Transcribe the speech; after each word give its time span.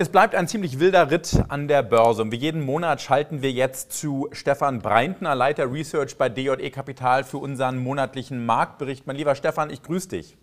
Es 0.00 0.10
bleibt 0.10 0.36
ein 0.36 0.46
ziemlich 0.46 0.78
wilder 0.78 1.10
Ritt 1.10 1.42
an 1.48 1.66
der 1.66 1.82
Börse. 1.82 2.22
Und 2.22 2.30
wie 2.30 2.36
jeden 2.36 2.64
Monat 2.64 3.02
schalten 3.02 3.42
wir 3.42 3.50
jetzt 3.50 3.90
zu 3.90 4.28
Stefan 4.30 4.78
Breintner, 4.78 5.34
Leiter 5.34 5.72
Research 5.72 6.16
bei 6.16 6.28
DJE 6.28 6.70
Kapital 6.70 7.24
für 7.24 7.38
unseren 7.38 7.78
monatlichen 7.78 8.46
Marktbericht. 8.46 9.08
Mein 9.08 9.16
lieber 9.16 9.34
Stefan, 9.34 9.70
ich 9.70 9.82
grüße 9.82 10.10
dich. 10.10 10.36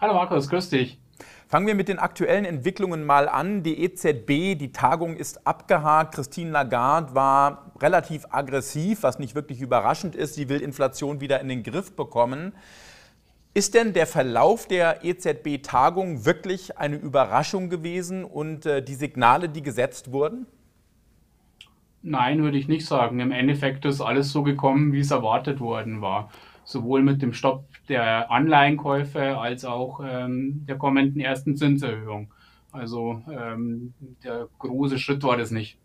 Hallo 0.00 0.14
Markus, 0.14 0.48
grüß 0.48 0.70
dich. 0.70 0.98
Fangen 1.46 1.68
wir 1.68 1.76
mit 1.76 1.86
den 1.86 2.00
aktuellen 2.00 2.44
Entwicklungen 2.44 3.06
mal 3.06 3.28
an. 3.28 3.62
Die 3.62 3.80
EZB, 3.80 4.58
die 4.58 4.72
Tagung 4.72 5.16
ist 5.16 5.46
abgehakt. 5.46 6.16
Christine 6.16 6.50
Lagarde 6.50 7.14
war 7.14 7.70
relativ 7.80 8.26
aggressiv, 8.30 9.04
was 9.04 9.20
nicht 9.20 9.36
wirklich 9.36 9.60
überraschend 9.60 10.16
ist. 10.16 10.34
Sie 10.34 10.48
will 10.48 10.60
Inflation 10.60 11.20
wieder 11.20 11.40
in 11.40 11.46
den 11.46 11.62
Griff 11.62 11.94
bekommen. 11.94 12.52
Ist 13.56 13.74
denn 13.74 13.92
der 13.92 14.08
Verlauf 14.08 14.66
der 14.66 15.04
EZB-Tagung 15.04 16.24
wirklich 16.24 16.76
eine 16.76 16.96
Überraschung 16.96 17.70
gewesen 17.70 18.24
und 18.24 18.66
äh, 18.66 18.82
die 18.82 18.94
Signale, 18.94 19.48
die 19.48 19.62
gesetzt 19.62 20.10
wurden? 20.10 20.46
Nein, 22.02 22.42
würde 22.42 22.58
ich 22.58 22.66
nicht 22.66 22.84
sagen. 22.84 23.20
Im 23.20 23.30
Endeffekt 23.30 23.84
ist 23.84 24.00
alles 24.00 24.32
so 24.32 24.42
gekommen, 24.42 24.92
wie 24.92 24.98
es 24.98 25.12
erwartet 25.12 25.60
worden 25.60 26.02
war. 26.02 26.30
Sowohl 26.64 27.02
mit 27.02 27.22
dem 27.22 27.32
Stopp 27.32 27.64
der 27.88 28.28
Anleihenkäufe 28.32 29.38
als 29.38 29.64
auch 29.64 30.00
ähm, 30.04 30.64
der 30.66 30.76
kommenden 30.76 31.20
ersten 31.20 31.56
Zinserhöhung. 31.56 32.32
Also 32.72 33.22
ähm, 33.30 33.94
der 34.24 34.48
große 34.58 34.98
Schritt 34.98 35.22
war 35.22 35.36
das 35.36 35.52
nicht. 35.52 35.78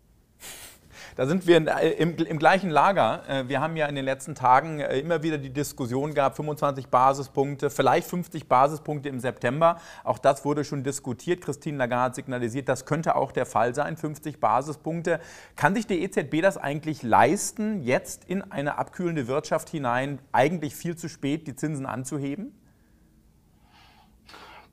Da 1.20 1.26
sind 1.26 1.46
wir 1.46 1.58
äh, 1.66 1.90
im, 1.98 2.16
im, 2.16 2.38
gleichen 2.38 2.70
Lager. 2.70 3.28
Äh, 3.28 3.46
wir 3.46 3.60
haben 3.60 3.76
ja 3.76 3.84
in 3.84 3.94
den 3.94 4.06
letzten 4.06 4.34
Tagen 4.34 4.80
äh, 4.80 4.98
immer 5.00 5.22
wieder 5.22 5.36
die 5.36 5.50
Diskussion 5.52 6.14
gehabt, 6.14 6.36
25 6.36 6.86
Basispunkte, 6.86 7.68
vielleicht 7.68 8.08
50 8.08 8.48
Basispunkte 8.48 9.10
im 9.10 9.20
September. 9.20 9.76
Auch 10.02 10.16
das 10.16 10.46
wurde 10.46 10.64
schon 10.64 10.82
diskutiert. 10.82 11.42
Christine 11.42 11.76
Lagarde 11.76 12.14
signalisiert, 12.14 12.70
das 12.70 12.86
könnte 12.86 13.16
auch 13.16 13.32
der 13.32 13.44
Fall 13.44 13.74
sein, 13.74 13.98
50 13.98 14.40
Basispunkte. 14.40 15.20
Kann 15.56 15.74
sich 15.74 15.86
die 15.86 16.02
EZB 16.02 16.40
das 16.40 16.56
eigentlich 16.56 17.02
leisten, 17.02 17.82
jetzt 17.82 18.24
in 18.24 18.40
eine 18.50 18.78
abkühlende 18.78 19.28
Wirtschaft 19.28 19.68
hinein 19.68 20.20
eigentlich 20.32 20.74
viel 20.74 20.96
zu 20.96 21.10
spät 21.10 21.46
die 21.46 21.54
Zinsen 21.54 21.84
anzuheben? 21.84 22.58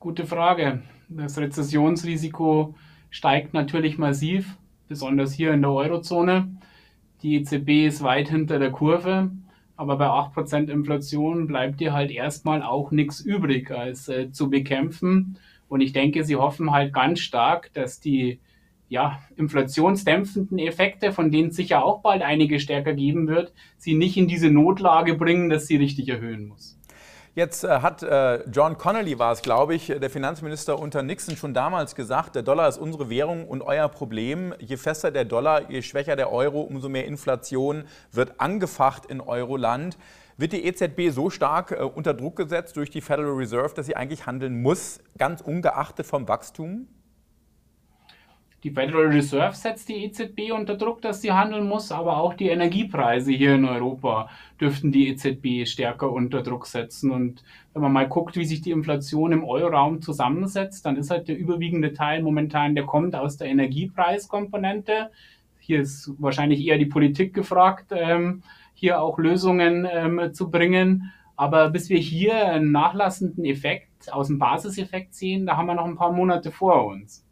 Gute 0.00 0.24
Frage. 0.24 0.80
Das 1.10 1.36
Rezessionsrisiko 1.36 2.74
steigt 3.10 3.52
natürlich 3.52 3.98
massiv 3.98 4.56
besonders 4.88 5.32
hier 5.32 5.52
in 5.52 5.62
der 5.62 5.72
Eurozone. 5.72 6.56
Die 7.22 7.36
EZB 7.36 7.86
ist 7.86 8.02
weit 8.02 8.28
hinter 8.28 8.58
der 8.58 8.70
Kurve, 8.70 9.30
aber 9.76 9.96
bei 9.96 10.06
8% 10.06 10.70
Inflation 10.70 11.46
bleibt 11.46 11.80
dir 11.80 11.92
halt 11.92 12.10
erstmal 12.10 12.62
auch 12.62 12.90
nichts 12.90 13.20
übrig, 13.20 13.70
als 13.70 14.08
äh, 14.08 14.30
zu 14.30 14.50
bekämpfen. 14.50 15.38
Und 15.68 15.80
ich 15.80 15.92
denke, 15.92 16.24
sie 16.24 16.36
hoffen 16.36 16.72
halt 16.72 16.92
ganz 16.92 17.20
stark, 17.20 17.72
dass 17.74 18.00
die 18.00 18.40
ja, 18.88 19.20
inflationsdämpfenden 19.36 20.58
Effekte, 20.58 21.12
von 21.12 21.30
denen 21.30 21.50
es 21.50 21.56
sicher 21.56 21.84
auch 21.84 22.00
bald 22.00 22.22
einige 22.22 22.58
stärker 22.58 22.94
geben 22.94 23.28
wird, 23.28 23.52
sie 23.76 23.94
nicht 23.94 24.16
in 24.16 24.28
diese 24.28 24.50
Notlage 24.50 25.14
bringen, 25.14 25.50
dass 25.50 25.66
sie 25.66 25.76
richtig 25.76 26.08
erhöhen 26.08 26.46
muss. 26.48 26.77
Jetzt 27.34 27.64
äh, 27.64 27.68
hat 27.68 28.02
äh, 28.02 28.42
John 28.50 28.78
Connolly, 28.78 29.18
war 29.18 29.32
es, 29.32 29.42
glaube 29.42 29.74
ich, 29.74 29.86
der 29.86 30.10
Finanzminister 30.10 30.78
unter 30.78 31.02
Nixon 31.02 31.36
schon 31.36 31.54
damals 31.54 31.94
gesagt, 31.94 32.34
der 32.34 32.42
Dollar 32.42 32.68
ist 32.68 32.78
unsere 32.78 33.10
Währung 33.10 33.46
und 33.46 33.62
euer 33.62 33.88
Problem. 33.88 34.54
Je 34.58 34.76
fester 34.76 35.10
der 35.10 35.24
Dollar, 35.24 35.70
je 35.70 35.82
schwächer 35.82 36.16
der 36.16 36.32
Euro, 36.32 36.60
umso 36.62 36.88
mehr 36.88 37.06
Inflation 37.06 37.84
wird 38.12 38.40
angefacht 38.40 39.06
in 39.06 39.20
Euroland. 39.20 39.96
Wird 40.36 40.52
die 40.52 40.64
EZB 40.64 41.10
so 41.10 41.30
stark 41.30 41.72
äh, 41.72 41.82
unter 41.82 42.14
Druck 42.14 42.36
gesetzt 42.36 42.76
durch 42.76 42.90
die 42.90 43.00
Federal 43.00 43.32
Reserve, 43.32 43.74
dass 43.74 43.86
sie 43.86 43.96
eigentlich 43.96 44.26
handeln 44.26 44.62
muss, 44.62 45.00
ganz 45.18 45.40
ungeachtet 45.40 46.06
vom 46.06 46.28
Wachstum? 46.28 46.86
Die 48.64 48.72
Federal 48.72 49.06
Reserve 49.06 49.54
setzt 49.54 49.88
die 49.88 50.04
EZB 50.04 50.50
unter 50.52 50.76
Druck, 50.76 51.00
dass 51.00 51.22
sie 51.22 51.30
handeln 51.30 51.68
muss, 51.68 51.92
aber 51.92 52.16
auch 52.16 52.34
die 52.34 52.48
Energiepreise 52.48 53.30
hier 53.30 53.54
in 53.54 53.64
Europa 53.64 54.28
dürften 54.60 54.90
die 54.90 55.08
EZB 55.10 55.64
stärker 55.64 56.10
unter 56.10 56.42
Druck 56.42 56.66
setzen. 56.66 57.12
Und 57.12 57.44
wenn 57.72 57.82
man 57.82 57.92
mal 57.92 58.08
guckt, 58.08 58.36
wie 58.36 58.44
sich 58.44 58.60
die 58.60 58.72
Inflation 58.72 59.30
im 59.30 59.44
Euroraum 59.44 60.02
zusammensetzt, 60.02 60.84
dann 60.84 60.96
ist 60.96 61.12
halt 61.12 61.28
der 61.28 61.38
überwiegende 61.38 61.92
Teil 61.92 62.20
momentan, 62.20 62.74
der 62.74 62.84
kommt 62.84 63.14
aus 63.14 63.36
der 63.36 63.46
Energiepreiskomponente. 63.46 65.12
Hier 65.60 65.80
ist 65.80 66.10
wahrscheinlich 66.18 66.66
eher 66.66 66.78
die 66.78 66.86
Politik 66.86 67.34
gefragt, 67.34 67.92
ähm, 67.92 68.42
hier 68.74 69.00
auch 69.00 69.18
Lösungen 69.18 69.86
ähm, 69.88 70.34
zu 70.34 70.50
bringen. 70.50 71.12
Aber 71.36 71.70
bis 71.70 71.90
wir 71.90 71.98
hier 71.98 72.48
einen 72.48 72.72
nachlassenden 72.72 73.44
Effekt 73.44 74.12
aus 74.12 74.26
dem 74.26 74.40
Basiseffekt 74.40 75.14
sehen, 75.14 75.46
da 75.46 75.56
haben 75.56 75.66
wir 75.66 75.74
noch 75.74 75.84
ein 75.84 75.94
paar 75.94 76.10
Monate 76.10 76.50
vor 76.50 76.84
uns. 76.86 77.24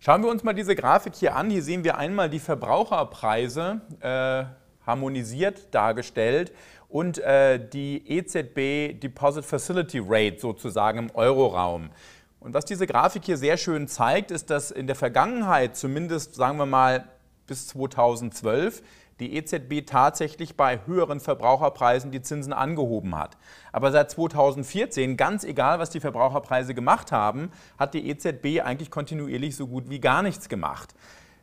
Schauen 0.00 0.22
wir 0.22 0.30
uns 0.30 0.44
mal 0.44 0.52
diese 0.52 0.76
Grafik 0.76 1.16
hier 1.16 1.34
an. 1.34 1.50
Hier 1.50 1.62
sehen 1.62 1.82
wir 1.82 1.98
einmal 1.98 2.30
die 2.30 2.38
Verbraucherpreise 2.38 3.80
äh, 3.98 4.44
harmonisiert 4.86 5.74
dargestellt 5.74 6.52
und 6.88 7.18
äh, 7.18 7.58
die 7.58 8.08
EZB 8.08 9.00
Deposit 9.00 9.44
Facility 9.44 10.00
Rate 10.00 10.38
sozusagen 10.38 11.00
im 11.00 11.10
Euroraum. 11.10 11.90
Und 12.38 12.54
was 12.54 12.64
diese 12.64 12.86
Grafik 12.86 13.24
hier 13.24 13.36
sehr 13.36 13.56
schön 13.56 13.88
zeigt, 13.88 14.30
ist, 14.30 14.50
dass 14.50 14.70
in 14.70 14.86
der 14.86 14.94
Vergangenheit, 14.94 15.76
zumindest 15.76 16.36
sagen 16.36 16.58
wir 16.58 16.66
mal 16.66 17.08
bis 17.48 17.66
2012, 17.66 18.82
die 19.20 19.36
EZB 19.36 19.86
tatsächlich 19.86 20.56
bei 20.56 20.80
höheren 20.86 21.20
Verbraucherpreisen 21.20 22.10
die 22.10 22.22
Zinsen 22.22 22.52
angehoben 22.52 23.16
hat. 23.16 23.36
Aber 23.72 23.90
seit 23.90 24.10
2014, 24.10 25.16
ganz 25.16 25.44
egal, 25.44 25.78
was 25.78 25.90
die 25.90 26.00
Verbraucherpreise 26.00 26.74
gemacht 26.74 27.12
haben, 27.12 27.50
hat 27.78 27.94
die 27.94 28.08
EZB 28.08 28.60
eigentlich 28.64 28.90
kontinuierlich 28.90 29.56
so 29.56 29.66
gut 29.66 29.90
wie 29.90 30.00
gar 30.00 30.22
nichts 30.22 30.48
gemacht. 30.48 30.94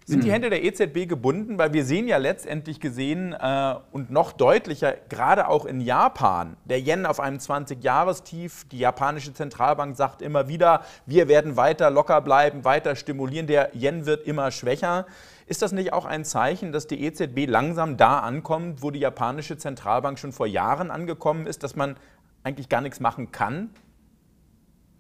Sind 0.08 0.24
die 0.24 0.28
hm. 0.28 0.34
Hände 0.34 0.50
der 0.52 0.64
EZB 0.64 1.10
gebunden? 1.10 1.58
Weil 1.58 1.74
wir 1.74 1.84
sehen 1.84 2.08
ja 2.08 2.18
letztendlich 2.18 2.80
gesehen 2.80 3.34
äh, 3.34 3.76
und 3.92 4.12
noch 4.12 4.34
deutlicher, 4.34 4.94
gerade 5.10 5.48
auch 5.48 5.66
in 5.66 5.82
Japan, 5.82 6.58
der 6.66 6.80
Yen 6.80 7.08
auf 7.08 7.20
einem 7.20 7.40
20-Jahrestief. 7.40 8.68
Die 8.70 8.78
japanische 8.78 9.34
Zentralbank 9.34 9.98
sagt 9.98 10.22
immer 10.22 10.48
wieder, 10.48 10.84
wir 11.08 11.28
werden 11.28 11.58
weiter 11.58 11.90
locker 11.90 12.22
bleiben, 12.22 12.64
weiter 12.66 12.96
stimulieren. 12.96 13.48
Der 13.48 13.72
Yen 13.74 14.06
wird 14.06 14.28
immer 14.28 14.52
schwächer. 14.52 15.08
Ist 15.48 15.62
das 15.62 15.72
nicht 15.72 15.94
auch 15.94 16.06
ein 16.06 16.26
Zeichen, 16.26 16.72
dass 16.72 16.88
die 16.88 17.04
EZB 17.04 17.48
langsam 17.48 17.98
da 17.98 18.20
ankommt, 18.20 18.82
wo 18.82 18.90
die 18.90 19.00
japanische 19.00 19.58
Zentralbank 19.58 20.18
schon 20.18 20.32
vor 20.32 20.48
Jahren 20.48 20.90
angekommen 20.90 21.46
ist, 21.46 21.64
dass 21.64 21.76
man 21.76 21.96
eigentlich 22.44 22.68
gar 22.68 22.82
nichts 22.82 23.00
machen 23.00 23.32
kann? 23.32 23.70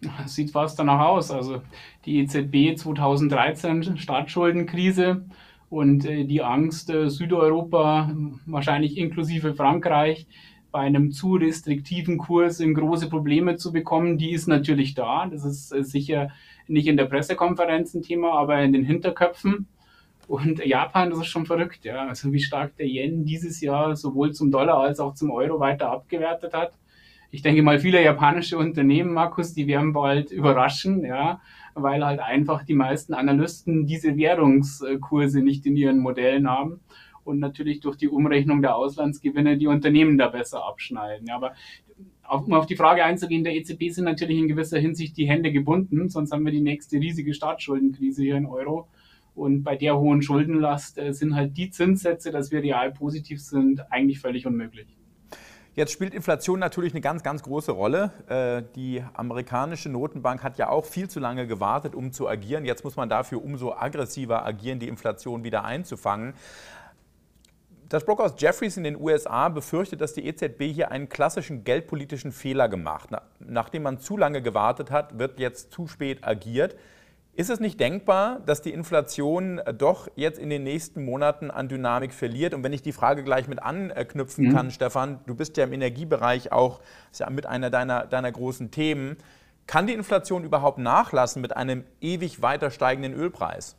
Sieht 0.27 0.51
fast 0.51 0.77
danach 0.77 0.99
aus. 0.99 1.31
Also 1.31 1.61
die 2.05 2.19
EZB 2.19 2.77
2013 2.77 3.97
Staatsschuldenkrise 3.97 5.25
und 5.69 6.05
äh, 6.05 6.25
die 6.25 6.43
Angst, 6.43 6.91
äh, 6.91 7.09
Südeuropa, 7.09 8.11
wahrscheinlich 8.45 8.97
inklusive 8.97 9.55
Frankreich, 9.55 10.27
bei 10.71 10.81
einem 10.81 11.11
zu 11.11 11.35
restriktiven 11.35 12.17
Kurs 12.17 12.59
in 12.59 12.73
große 12.73 13.09
Probleme 13.09 13.55
zu 13.55 13.71
bekommen, 13.71 14.17
die 14.17 14.31
ist 14.31 14.47
natürlich 14.47 14.93
da. 14.93 15.25
Das 15.25 15.43
ist 15.43 15.71
äh, 15.71 15.83
sicher 15.83 16.29
nicht 16.67 16.87
in 16.87 16.97
der 16.97 17.05
Pressekonferenz 17.05 17.93
ein 17.93 18.03
Thema, 18.03 18.33
aber 18.33 18.61
in 18.61 18.73
den 18.73 18.85
Hinterköpfen. 18.85 19.67
Und 20.27 20.65
Japan, 20.65 21.09
das 21.09 21.19
ist 21.19 21.27
schon 21.27 21.45
verrückt, 21.45 21.85
ja. 21.85 22.07
Also 22.07 22.31
wie 22.33 22.39
stark 22.39 22.75
der 22.77 22.87
Yen 22.87 23.25
dieses 23.25 23.61
Jahr 23.61 23.95
sowohl 23.95 24.31
zum 24.33 24.51
Dollar 24.51 24.79
als 24.79 24.99
auch 24.99 25.13
zum 25.13 25.31
Euro 25.31 25.59
weiter 25.59 25.91
abgewertet 25.91 26.53
hat. 26.53 26.73
Ich 27.31 27.41
denke 27.41 27.61
mal, 27.61 27.79
viele 27.79 28.01
japanische 28.03 28.57
Unternehmen, 28.57 29.13
Markus, 29.13 29.53
die 29.53 29.67
werden 29.67 29.93
bald 29.93 30.31
überraschen, 30.31 31.03
ja, 31.03 31.41
weil 31.73 32.05
halt 32.05 32.21
einfach 32.21 32.63
die 32.63 32.75
meisten 32.75 33.13
Analysten 33.13 33.85
diese 33.85 34.15
Währungskurse 34.15 35.41
nicht 35.41 35.65
in 35.65 35.75
ihren 35.75 35.99
Modellen 35.99 36.49
haben 36.49 36.79
und 37.25 37.39
natürlich 37.39 37.81
durch 37.81 37.97
die 37.97 38.07
Umrechnung 38.07 38.61
der 38.61 38.75
Auslandsgewinne 38.75 39.57
die 39.57 39.67
Unternehmen 39.67 40.17
da 40.17 40.29
besser 40.29 40.65
abschneiden. 40.65 41.27
Ja, 41.27 41.35
aber 41.35 41.53
um 42.29 42.53
auf 42.53 42.65
die 42.65 42.75
Frage 42.75 43.03
einzugehen, 43.03 43.43
der 43.43 43.55
EZB 43.55 43.89
sind 43.89 44.05
natürlich 44.05 44.37
in 44.37 44.47
gewisser 44.47 44.79
Hinsicht 44.79 45.17
die 45.17 45.27
Hände 45.27 45.51
gebunden, 45.51 46.09
sonst 46.09 46.31
haben 46.31 46.45
wir 46.45 46.51
die 46.51 46.61
nächste 46.61 46.97
riesige 46.97 47.33
Staatsschuldenkrise 47.33 48.23
hier 48.23 48.37
in 48.37 48.45
Euro. 48.45 48.87
Und 49.35 49.63
bei 49.63 49.75
der 49.75 49.99
hohen 49.99 50.21
Schuldenlast 50.21 50.97
äh, 50.97 51.13
sind 51.13 51.35
halt 51.35 51.57
die 51.57 51.69
Zinssätze, 51.69 52.31
dass 52.31 52.51
wir 52.51 52.63
real 52.63 52.91
positiv 52.91 53.41
sind, 53.41 53.91
eigentlich 53.91 54.19
völlig 54.19 54.47
unmöglich. 54.47 54.87
Jetzt 55.75 55.91
spielt 55.91 56.13
Inflation 56.13 56.57
natürlich 56.57 56.93
eine 56.93 57.01
ganz, 57.01 57.21
ganz 57.21 57.43
große 57.43 57.73
Rolle. 57.73 58.11
Äh, 58.29 58.63
die 58.77 59.03
amerikanische 59.13 59.89
Notenbank 59.89 60.41
hat 60.41 60.57
ja 60.57 60.69
auch 60.69 60.85
viel 60.85 61.09
zu 61.09 61.19
lange 61.19 61.47
gewartet, 61.47 61.95
um 61.95 62.13
zu 62.13 62.29
agieren. 62.29 62.63
Jetzt 62.63 62.85
muss 62.85 62.95
man 62.95 63.09
dafür 63.09 63.43
umso 63.43 63.73
aggressiver 63.73 64.45
agieren, 64.45 64.79
die 64.79 64.87
Inflation 64.87 65.43
wieder 65.43 65.65
einzufangen. 65.65 66.33
Das 67.89 68.05
Brockhaus 68.05 68.35
Jeffries 68.37 68.77
in 68.77 68.85
den 68.85 68.95
USA 68.95 69.49
befürchtet, 69.49 69.99
dass 69.99 70.13
die 70.13 70.25
EZB 70.25 70.73
hier 70.73 70.91
einen 70.91 71.09
klassischen 71.09 71.65
geldpolitischen 71.65 72.31
Fehler 72.31 72.69
gemacht. 72.69 73.11
hat. 73.11 73.23
Nachdem 73.39 73.83
man 73.83 73.99
zu 73.99 74.15
lange 74.15 74.41
gewartet 74.41 74.91
hat, 74.91 75.19
wird 75.19 75.39
jetzt 75.39 75.73
zu 75.73 75.87
spät 75.87 76.25
agiert. 76.25 76.77
Ist 77.37 77.49
es 77.49 77.59
nicht 77.59 77.81
denkbar, 77.81 78.39
dass 78.45 78.61
die 78.61 78.71
Inflation 78.71 79.59
äh, 79.59 79.73
doch 79.73 80.07
jetzt 80.15 80.39
in 80.39 80.49
den 80.49 80.63
nächsten 80.63 81.03
Monaten 81.03 81.51
an 81.51 81.67
Dynamik 81.67 82.13
verliert? 82.13 82.53
Und 82.53 82.63
wenn 82.63 82.71
ich 82.71 82.81
die 82.81 82.93
Frage 82.93 83.25
gleich 83.25 83.49
mit 83.49 83.61
anknüpfen 83.61 84.47
mhm. 84.47 84.53
kann, 84.53 84.71
Stefan, 84.71 85.19
du 85.27 85.35
bist 85.35 85.57
ja 85.57 85.65
im 85.65 85.73
Energiebereich 85.73 86.53
auch, 86.53 86.79
ist 87.11 87.19
ja 87.19 87.29
mit 87.29 87.45
einer 87.45 87.69
deiner, 87.69 88.05
deiner 88.05 88.31
großen 88.31 88.71
Themen. 88.71 89.17
Kann 89.67 89.85
die 89.85 89.93
Inflation 89.93 90.45
überhaupt 90.45 90.77
nachlassen 90.77 91.41
mit 91.41 91.57
einem 91.57 91.83
ewig 91.99 92.41
weiter 92.41 92.71
steigenden 92.71 93.13
Ölpreis? 93.13 93.75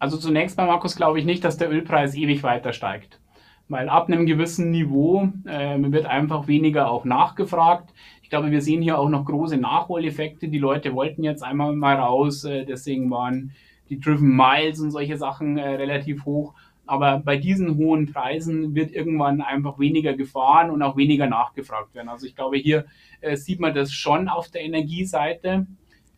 Also 0.00 0.16
zunächst 0.16 0.56
mal, 0.56 0.66
Markus, 0.66 0.96
glaube 0.96 1.20
ich 1.20 1.24
nicht, 1.24 1.44
dass 1.44 1.58
der 1.58 1.70
Ölpreis 1.70 2.16
ewig 2.16 2.42
weiter 2.42 2.72
steigt. 2.72 3.20
Weil 3.68 3.88
ab 3.88 4.08
einem 4.08 4.26
gewissen 4.26 4.72
Niveau 4.72 5.28
äh, 5.44 5.76
wird 5.78 6.06
einfach 6.06 6.48
weniger 6.48 6.90
auch 6.90 7.04
nachgefragt. 7.04 7.94
Ich 8.30 8.32
glaube, 8.32 8.52
wir 8.52 8.62
sehen 8.62 8.80
hier 8.80 8.96
auch 8.96 9.08
noch 9.08 9.24
große 9.24 9.56
Nachholeffekte. 9.56 10.46
Die 10.46 10.60
Leute 10.60 10.94
wollten 10.94 11.24
jetzt 11.24 11.42
einmal 11.42 11.74
mal 11.74 11.96
raus, 11.96 12.44
äh, 12.44 12.64
deswegen 12.64 13.10
waren 13.10 13.50
die 13.88 13.98
Driven 13.98 14.36
Miles 14.36 14.78
und 14.78 14.92
solche 14.92 15.16
Sachen 15.16 15.58
äh, 15.58 15.66
relativ 15.66 16.24
hoch. 16.24 16.54
Aber 16.86 17.18
bei 17.18 17.36
diesen 17.36 17.76
hohen 17.76 18.12
Preisen 18.12 18.72
wird 18.76 18.92
irgendwann 18.92 19.40
einfach 19.40 19.80
weniger 19.80 20.14
gefahren 20.14 20.70
und 20.70 20.80
auch 20.80 20.96
weniger 20.96 21.26
nachgefragt 21.26 21.92
werden. 21.96 22.08
Also 22.08 22.24
ich 22.24 22.36
glaube, 22.36 22.56
hier 22.58 22.86
äh, 23.20 23.36
sieht 23.36 23.58
man 23.58 23.74
das 23.74 23.92
schon 23.92 24.28
auf 24.28 24.48
der 24.48 24.62
Energieseite. 24.62 25.66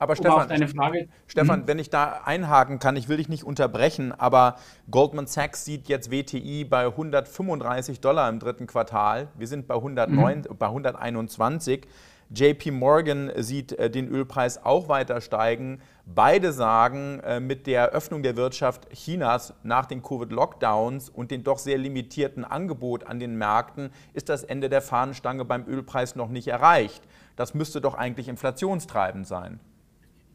Aber 0.02 0.16
Stefan, 0.16 0.50
um 0.50 1.08
Stefan 1.28 1.60
mhm. 1.60 1.68
wenn 1.68 1.78
ich 1.78 1.88
da 1.88 2.22
einhaken 2.24 2.80
kann, 2.80 2.96
ich 2.96 3.08
will 3.08 3.18
dich 3.18 3.28
nicht 3.28 3.44
unterbrechen, 3.44 4.10
aber 4.10 4.56
Goldman 4.90 5.28
Sachs 5.28 5.64
sieht 5.64 5.86
jetzt 5.88 6.10
WTI 6.10 6.64
bei 6.64 6.86
135 6.86 8.00
Dollar 8.00 8.28
im 8.28 8.40
dritten 8.40 8.66
Quartal. 8.66 9.28
Wir 9.38 9.46
sind 9.46 9.68
bei, 9.68 9.76
109, 9.76 10.38
mhm. 10.38 10.56
bei 10.58 10.66
121. 10.66 11.86
JP 12.34 12.72
Morgan 12.72 13.30
sieht 13.36 13.74
äh, 13.74 13.90
den 13.90 14.08
Ölpreis 14.08 14.64
auch 14.64 14.88
weiter 14.88 15.20
steigen. 15.20 15.80
Beide 16.04 16.52
sagen, 16.52 17.20
äh, 17.20 17.38
mit 17.38 17.68
der 17.68 17.90
Öffnung 17.90 18.24
der 18.24 18.36
Wirtschaft 18.36 18.90
Chinas 18.90 19.54
nach 19.62 19.86
den 19.86 20.02
Covid-Lockdowns 20.02 21.10
und 21.10 21.30
dem 21.30 21.44
doch 21.44 21.58
sehr 21.58 21.78
limitierten 21.78 22.44
Angebot 22.44 23.06
an 23.06 23.20
den 23.20 23.36
Märkten 23.36 23.90
ist 24.14 24.28
das 24.28 24.42
Ende 24.42 24.68
der 24.68 24.82
Fahnenstange 24.82 25.44
beim 25.44 25.64
Ölpreis 25.68 26.16
noch 26.16 26.28
nicht 26.28 26.48
erreicht. 26.48 27.04
Das 27.36 27.54
müsste 27.54 27.80
doch 27.80 27.94
eigentlich 27.94 28.26
inflationstreibend 28.26 29.28
sein. 29.28 29.60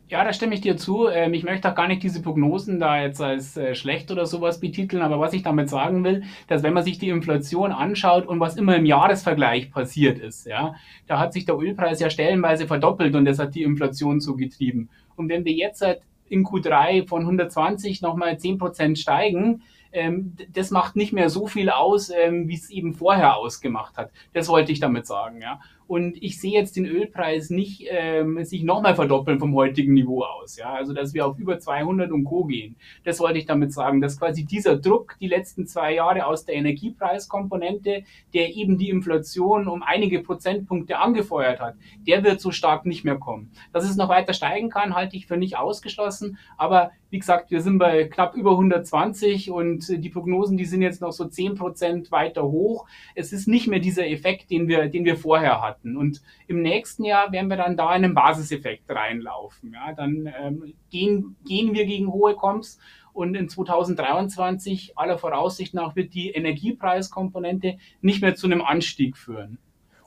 Ja, 0.09 0.23
da 0.23 0.31
stimme 0.31 0.55
ich 0.55 0.61
dir 0.61 0.77
zu. 0.77 1.09
Ähm, 1.09 1.33
ich 1.33 1.43
möchte 1.43 1.69
auch 1.69 1.75
gar 1.75 1.87
nicht 1.89 2.01
diese 2.01 2.21
Prognosen 2.21 2.79
da 2.79 3.01
jetzt 3.01 3.21
als 3.21 3.57
äh, 3.57 3.75
schlecht 3.75 4.09
oder 4.09 4.25
sowas 4.25 4.61
betiteln, 4.61 5.01
aber 5.01 5.19
was 5.19 5.33
ich 5.33 5.43
damit 5.43 5.69
sagen 5.69 6.05
will, 6.05 6.23
dass 6.47 6.63
wenn 6.63 6.73
man 6.73 6.83
sich 6.83 6.97
die 6.97 7.09
Inflation 7.09 7.73
anschaut 7.73 8.25
und 8.25 8.39
was 8.39 8.55
immer 8.55 8.77
im 8.77 8.85
Jahresvergleich 8.85 9.69
passiert 9.69 10.17
ist, 10.19 10.45
ja, 10.47 10.75
da 11.07 11.19
hat 11.19 11.33
sich 11.33 11.45
der 11.45 11.57
Ölpreis 11.57 11.99
ja 11.99 12.09
stellenweise 12.09 12.67
verdoppelt 12.67 13.15
und 13.15 13.25
das 13.25 13.37
hat 13.37 13.53
die 13.53 13.63
Inflation 13.63 14.21
so 14.21 14.37
getrieben. 14.37 14.89
Und 15.17 15.27
wenn 15.27 15.43
wir 15.43 15.53
jetzt 15.53 15.81
halt 15.81 15.99
in 16.29 16.45
Q3 16.45 17.05
von 17.05 17.21
120 17.23 18.01
nochmal 18.01 18.33
10% 18.35 18.95
steigen, 18.95 19.61
ähm, 19.91 20.35
das 20.53 20.71
macht 20.71 20.95
nicht 20.95 21.11
mehr 21.11 21.29
so 21.29 21.47
viel 21.47 21.69
aus, 21.69 22.09
ähm, 22.09 22.47
wie 22.47 22.55
es 22.55 22.69
eben 22.69 22.93
vorher 22.93 23.35
ausgemacht 23.35 23.97
hat. 23.97 24.11
Das 24.33 24.47
wollte 24.47 24.71
ich 24.71 24.79
damit 24.79 25.05
sagen, 25.05 25.41
ja. 25.41 25.59
Und 25.87 26.21
ich 26.21 26.39
sehe 26.39 26.51
jetzt 26.51 26.75
den 26.75 26.85
Ölpreis 26.85 27.49
nicht 27.49 27.85
ähm, 27.89 28.43
sich 28.43 28.63
nochmal 28.63 28.95
verdoppeln 28.95 29.39
vom 29.39 29.55
heutigen 29.55 29.93
Niveau 29.93 30.23
aus. 30.23 30.57
Ja? 30.57 30.73
Also, 30.73 30.93
dass 30.93 31.13
wir 31.13 31.25
auf 31.25 31.39
über 31.39 31.59
200 31.59 32.11
und 32.11 32.25
Co. 32.25 32.43
gehen. 32.45 32.75
Das 33.03 33.19
wollte 33.19 33.39
ich 33.39 33.45
damit 33.45 33.73
sagen, 33.73 34.01
dass 34.01 34.19
quasi 34.19 34.45
dieser 34.45 34.77
Druck 34.77 35.15
die 35.19 35.27
letzten 35.27 35.65
zwei 35.65 35.93
Jahre 35.93 36.25
aus 36.25 36.45
der 36.45 36.55
Energiepreiskomponente, 36.55 38.03
der 38.33 38.55
eben 38.55 38.77
die 38.77 38.89
Inflation 38.89 39.67
um 39.67 39.81
einige 39.81 40.21
Prozentpunkte 40.21 40.99
angefeuert 40.99 41.59
hat, 41.59 41.75
der 42.05 42.23
wird 42.23 42.41
so 42.41 42.51
stark 42.51 42.85
nicht 42.85 43.05
mehr 43.05 43.17
kommen. 43.17 43.51
Dass 43.71 43.89
es 43.89 43.95
noch 43.95 44.09
weiter 44.09 44.33
steigen 44.33 44.69
kann, 44.69 44.95
halte 44.95 45.15
ich 45.15 45.27
für 45.27 45.37
nicht 45.37 45.57
ausgeschlossen. 45.57 46.37
Aber 46.57 46.91
wie 47.09 47.19
gesagt, 47.19 47.51
wir 47.51 47.61
sind 47.61 47.77
bei 47.77 48.05
knapp 48.05 48.35
über 48.35 48.51
120 48.51 49.51
und 49.51 49.87
die 49.87 50.09
Prognosen, 50.09 50.57
die 50.57 50.65
sind 50.65 50.81
jetzt 50.81 51.01
noch 51.01 51.11
so 51.11 51.25
10 51.25 51.55
Prozent 51.55 52.11
weiter 52.11 52.43
hoch. 52.43 52.87
Es 53.15 53.31
ist 53.31 53.47
nicht 53.47 53.67
mehr 53.67 53.79
dieser 53.79 54.07
Effekt, 54.07 54.51
den 54.51 54.67
wir, 54.67 54.87
den 54.89 55.05
wir 55.05 55.15
vorher 55.17 55.61
hatten 55.61 55.67
hatten. 55.67 55.97
Und 55.97 56.21
im 56.47 56.61
nächsten 56.61 57.03
Jahr 57.03 57.31
werden 57.31 57.49
wir 57.49 57.57
dann 57.57 57.77
da 57.77 57.95
in 57.95 58.03
einen 58.03 58.13
Basiseffekt 58.13 58.89
reinlaufen. 58.89 59.73
Ja, 59.73 59.93
dann 59.93 60.31
ähm, 60.39 60.73
gehen, 60.89 61.35
gehen 61.45 61.73
wir 61.73 61.85
gegen 61.85 62.11
hohe 62.11 62.35
Comps 62.35 62.79
und 63.13 63.35
in 63.35 63.49
2023 63.49 64.97
aller 64.97 65.17
Voraussicht 65.17 65.73
nach 65.73 65.95
wird 65.95 66.13
die 66.13 66.31
Energiepreiskomponente 66.31 67.77
nicht 68.01 68.21
mehr 68.21 68.35
zu 68.35 68.47
einem 68.47 68.61
Anstieg 68.61 69.17
führen. 69.17 69.57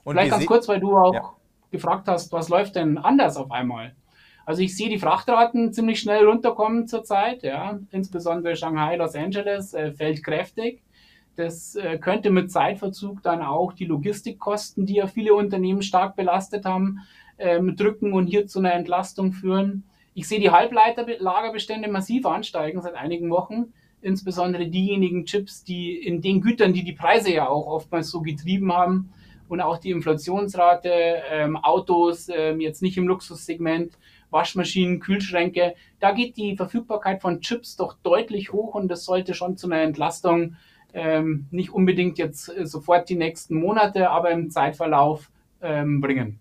Und 0.03 0.13
Vielleicht 0.13 0.31
ganz 0.31 0.45
kurz, 0.45 0.67
weil 0.67 0.79
du 0.79 0.97
auch 0.97 1.13
ja. 1.13 1.33
gefragt 1.69 2.07
hast, 2.07 2.31
was 2.31 2.49
läuft 2.49 2.75
denn 2.75 2.97
anders 2.97 3.37
auf 3.37 3.51
einmal? 3.51 3.95
Also 4.51 4.63
ich 4.63 4.75
sehe 4.75 4.89
die 4.89 4.99
Frachtraten 4.99 5.71
ziemlich 5.71 6.01
schnell 6.01 6.25
runterkommen 6.25 6.85
zurzeit, 6.85 7.41
ja, 7.41 7.79
insbesondere 7.91 8.57
Shanghai, 8.57 8.97
Los 8.97 9.15
Angeles 9.15 9.73
äh, 9.73 9.93
fällt 9.93 10.25
kräftig. 10.25 10.81
Das 11.37 11.77
äh, 11.77 11.97
könnte 11.97 12.31
mit 12.31 12.51
Zeitverzug 12.51 13.23
dann 13.23 13.43
auch 13.43 13.71
die 13.71 13.85
Logistikkosten, 13.85 14.85
die 14.85 14.95
ja 14.95 15.07
viele 15.07 15.35
Unternehmen 15.35 15.81
stark 15.81 16.17
belastet 16.17 16.65
haben, 16.65 16.99
ähm, 17.39 17.77
drücken 17.77 18.11
und 18.11 18.27
hier 18.27 18.45
zu 18.45 18.59
einer 18.59 18.73
Entlastung 18.73 19.31
führen. 19.31 19.85
Ich 20.15 20.27
sehe 20.27 20.41
die 20.41 20.51
Halbleiterlagerbestände 20.51 21.89
massiv 21.89 22.25
ansteigen 22.25 22.81
seit 22.81 22.95
einigen 22.95 23.29
Wochen. 23.29 23.71
Insbesondere 24.01 24.67
diejenigen 24.67 25.25
Chips, 25.25 25.63
die 25.63 25.95
in 25.95 26.21
den 26.21 26.41
Gütern, 26.41 26.73
die 26.73 26.83
die 26.83 26.91
Preise 26.91 27.31
ja 27.31 27.47
auch 27.47 27.67
oftmals 27.67 28.09
so 28.09 28.19
getrieben 28.19 28.73
haben 28.73 29.13
und 29.47 29.59
auch 29.61 29.77
die 29.77 29.91
Inflationsrate, 29.91 30.89
ähm, 31.29 31.55
Autos, 31.55 32.29
ähm, 32.33 32.59
jetzt 32.59 32.81
nicht 32.81 32.97
im 32.97 33.07
Luxussegment, 33.07 33.97
Waschmaschinen, 34.31 34.99
Kühlschränke, 34.99 35.75
da 35.99 36.11
geht 36.11 36.37
die 36.37 36.55
Verfügbarkeit 36.55 37.21
von 37.21 37.41
Chips 37.41 37.75
doch 37.75 37.95
deutlich 38.01 38.51
hoch 38.51 38.73
und 38.73 38.87
das 38.87 39.05
sollte 39.05 39.33
schon 39.33 39.57
zu 39.57 39.67
einer 39.67 39.81
Entlastung 39.81 40.55
ähm, 40.93 41.47
nicht 41.51 41.71
unbedingt 41.71 42.17
jetzt 42.17 42.49
äh, 42.49 42.65
sofort 42.65 43.09
die 43.09 43.15
nächsten 43.15 43.55
Monate, 43.55 44.09
aber 44.09 44.31
im 44.31 44.49
Zeitverlauf 44.49 45.29
ähm, 45.61 46.01
bringen. 46.01 46.39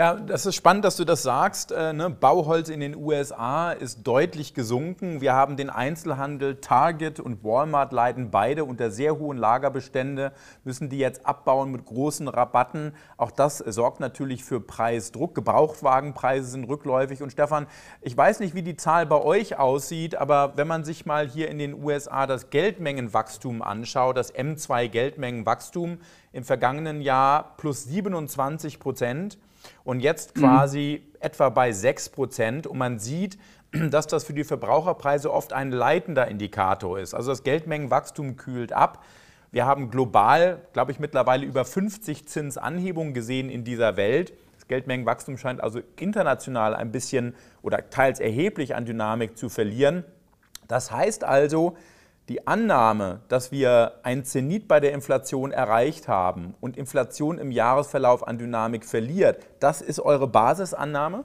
Ja, 0.00 0.14
das 0.14 0.46
ist 0.46 0.54
spannend, 0.54 0.84
dass 0.84 0.94
du 0.94 1.04
das 1.04 1.24
sagst. 1.24 1.72
Äh, 1.72 1.92
ne? 1.92 2.08
Bauholz 2.08 2.68
in 2.68 2.78
den 2.78 2.94
USA 2.94 3.72
ist 3.72 4.06
deutlich 4.06 4.54
gesunken. 4.54 5.20
Wir 5.20 5.32
haben 5.32 5.56
den 5.56 5.70
Einzelhandel, 5.70 6.60
Target 6.60 7.18
und 7.18 7.42
Walmart 7.42 7.92
leiden 7.92 8.30
beide 8.30 8.64
unter 8.64 8.92
sehr 8.92 9.18
hohen 9.18 9.36
Lagerbestände, 9.36 10.30
müssen 10.62 10.88
die 10.88 10.98
jetzt 10.98 11.26
abbauen 11.26 11.72
mit 11.72 11.84
großen 11.84 12.28
Rabatten. 12.28 12.94
Auch 13.16 13.32
das 13.32 13.58
sorgt 13.58 13.98
natürlich 13.98 14.44
für 14.44 14.60
Preisdruck. 14.60 15.34
Gebrauchtwagenpreise 15.34 16.46
sind 16.46 16.68
rückläufig. 16.68 17.20
Und 17.20 17.32
Stefan, 17.32 17.66
ich 18.00 18.16
weiß 18.16 18.38
nicht, 18.38 18.54
wie 18.54 18.62
die 18.62 18.76
Zahl 18.76 19.04
bei 19.04 19.20
euch 19.20 19.58
aussieht, 19.58 20.14
aber 20.14 20.52
wenn 20.54 20.68
man 20.68 20.84
sich 20.84 21.06
mal 21.06 21.26
hier 21.26 21.48
in 21.48 21.58
den 21.58 21.74
USA 21.74 22.28
das 22.28 22.50
Geldmengenwachstum 22.50 23.62
anschaut, 23.62 24.16
das 24.16 24.32
M2 24.32 24.86
Geldmengenwachstum 24.90 25.98
im 26.30 26.44
vergangenen 26.44 27.00
Jahr 27.00 27.56
plus 27.56 27.82
27 27.82 28.78
Prozent 28.78 29.38
und 29.88 30.00
jetzt 30.00 30.36
mhm. 30.36 30.40
quasi 30.40 31.02
mhm. 31.02 31.16
etwa 31.20 31.48
bei 31.48 31.72
6 31.72 32.10
Prozent. 32.10 32.66
Und 32.66 32.76
man 32.76 32.98
sieht, 32.98 33.38
dass 33.90 34.06
das 34.06 34.22
für 34.22 34.34
die 34.34 34.44
Verbraucherpreise 34.44 35.32
oft 35.32 35.54
ein 35.54 35.72
leitender 35.72 36.28
Indikator 36.28 36.98
ist. 36.98 37.14
Also 37.14 37.30
das 37.30 37.42
Geldmengenwachstum 37.42 38.36
kühlt 38.36 38.74
ab. 38.74 39.02
Wir 39.50 39.64
haben 39.64 39.90
global, 39.90 40.60
glaube 40.74 40.92
ich, 40.92 40.98
mittlerweile 41.00 41.46
über 41.46 41.64
50 41.64 42.28
Zinsanhebungen 42.28 43.14
gesehen 43.14 43.48
in 43.48 43.64
dieser 43.64 43.96
Welt. 43.96 44.34
Das 44.56 44.68
Geldmengenwachstum 44.68 45.38
scheint 45.38 45.62
also 45.62 45.80
international 45.96 46.76
ein 46.76 46.92
bisschen 46.92 47.34
oder 47.62 47.88
teils 47.88 48.20
erheblich 48.20 48.74
an 48.74 48.84
Dynamik 48.84 49.38
zu 49.38 49.48
verlieren. 49.48 50.04
Das 50.66 50.90
heißt 50.90 51.24
also, 51.24 51.78
die 52.28 52.46
Annahme, 52.46 53.20
dass 53.28 53.52
wir 53.52 54.00
ein 54.02 54.24
Zenit 54.24 54.68
bei 54.68 54.80
der 54.80 54.92
Inflation 54.92 55.50
erreicht 55.50 56.08
haben 56.08 56.54
und 56.60 56.76
Inflation 56.76 57.38
im 57.38 57.50
Jahresverlauf 57.50 58.26
an 58.26 58.38
Dynamik 58.38 58.84
verliert, 58.84 59.46
das 59.60 59.80
ist 59.80 60.00
eure 60.00 60.28
Basisannahme? 60.28 61.24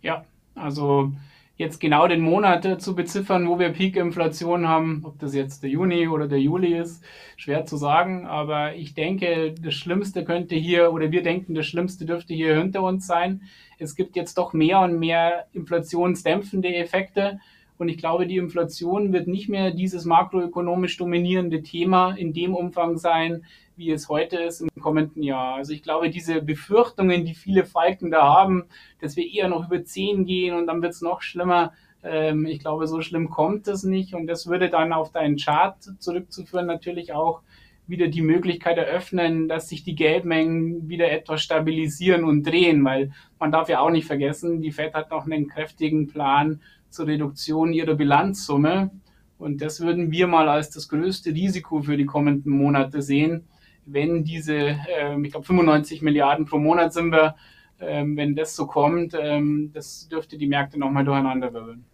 Ja, 0.00 0.24
also 0.54 1.12
jetzt 1.56 1.80
genau 1.80 2.06
den 2.06 2.20
Monat 2.20 2.80
zu 2.80 2.94
beziffern, 2.94 3.48
wo 3.48 3.58
wir 3.58 3.70
Peak-Inflation 3.70 4.68
haben, 4.68 5.02
ob 5.04 5.18
das 5.18 5.34
jetzt 5.34 5.64
der 5.64 5.70
Juni 5.70 6.06
oder 6.06 6.28
der 6.28 6.40
Juli 6.40 6.78
ist, 6.78 7.02
schwer 7.36 7.66
zu 7.66 7.76
sagen. 7.76 8.26
Aber 8.26 8.76
ich 8.76 8.94
denke, 8.94 9.54
das 9.60 9.74
Schlimmste 9.74 10.24
könnte 10.24 10.54
hier, 10.54 10.92
oder 10.92 11.10
wir 11.10 11.24
denken, 11.24 11.56
das 11.56 11.66
Schlimmste 11.66 12.06
dürfte 12.06 12.32
hier 12.32 12.56
hinter 12.56 12.82
uns 12.84 13.08
sein. 13.08 13.42
Es 13.80 13.96
gibt 13.96 14.14
jetzt 14.14 14.38
doch 14.38 14.52
mehr 14.52 14.78
und 14.80 15.00
mehr 15.00 15.46
inflationsdämpfende 15.52 16.72
Effekte. 16.76 17.40
Und 17.78 17.88
ich 17.88 17.98
glaube, 17.98 18.26
die 18.26 18.36
Inflation 18.36 19.12
wird 19.12 19.28
nicht 19.28 19.48
mehr 19.48 19.70
dieses 19.70 20.04
makroökonomisch 20.04 20.96
dominierende 20.96 21.62
Thema 21.62 22.12
in 22.12 22.32
dem 22.32 22.54
Umfang 22.54 22.98
sein, 22.98 23.44
wie 23.76 23.92
es 23.92 24.08
heute 24.08 24.36
ist 24.36 24.60
im 24.60 24.68
kommenden 24.80 25.22
Jahr. 25.22 25.54
Also 25.54 25.72
ich 25.72 25.82
glaube, 25.82 26.10
diese 26.10 26.42
Befürchtungen, 26.42 27.24
die 27.24 27.34
viele 27.34 27.64
Falken 27.64 28.10
da 28.10 28.22
haben, 28.22 28.64
dass 29.00 29.16
wir 29.16 29.24
eher 29.24 29.48
noch 29.48 29.68
über 29.68 29.84
10 29.84 30.26
gehen 30.26 30.56
und 30.56 30.66
dann 30.66 30.82
wird 30.82 30.92
es 30.92 31.00
noch 31.00 31.22
schlimmer, 31.22 31.72
ähm, 32.02 32.46
ich 32.46 32.58
glaube, 32.58 32.88
so 32.88 33.00
schlimm 33.00 33.30
kommt 33.30 33.68
es 33.68 33.84
nicht. 33.84 34.14
Und 34.14 34.26
das 34.26 34.48
würde 34.48 34.68
dann 34.68 34.92
auf 34.92 35.12
deinen 35.12 35.36
Chart 35.36 35.76
zurückzuführen 35.98 36.66
natürlich 36.66 37.12
auch 37.12 37.42
wieder 37.86 38.08
die 38.08 38.22
Möglichkeit 38.22 38.76
eröffnen, 38.76 39.48
dass 39.48 39.68
sich 39.68 39.82
die 39.82 39.94
Geldmengen 39.94 40.88
wieder 40.88 41.10
etwas 41.10 41.42
stabilisieren 41.42 42.24
und 42.24 42.42
drehen, 42.42 42.84
weil 42.84 43.12
man 43.38 43.50
darf 43.50 43.70
ja 43.70 43.80
auch 43.80 43.90
nicht 43.90 44.06
vergessen, 44.06 44.60
die 44.60 44.72
Fed 44.72 44.92
hat 44.92 45.10
noch 45.10 45.24
einen 45.24 45.48
kräftigen 45.48 46.06
Plan 46.06 46.60
zur 46.90 47.06
Reduktion 47.06 47.72
ihrer 47.72 47.94
Bilanzsumme. 47.94 48.90
Und 49.38 49.62
das 49.62 49.80
würden 49.80 50.10
wir 50.10 50.26
mal 50.26 50.48
als 50.48 50.70
das 50.70 50.88
größte 50.88 51.30
Risiko 51.30 51.82
für 51.82 51.96
die 51.96 52.06
kommenden 52.06 52.52
Monate 52.52 53.02
sehen, 53.02 53.48
wenn 53.86 54.24
diese, 54.24 54.56
äh, 54.56 55.20
ich 55.22 55.30
glaube 55.30 55.46
95 55.46 56.02
Milliarden 56.02 56.44
pro 56.44 56.58
Monat 56.58 56.92
sind 56.92 57.12
wir 57.12 57.36
ähm, 57.80 58.16
wenn 58.16 58.34
das 58.34 58.56
so 58.56 58.66
kommt, 58.66 59.14
ähm, 59.18 59.70
das 59.72 60.08
dürfte 60.08 60.36
die 60.36 60.46
Märkte 60.46 60.78
nochmal 60.78 61.04
durcheinander 61.04 61.52
wirbeln. 61.52 61.84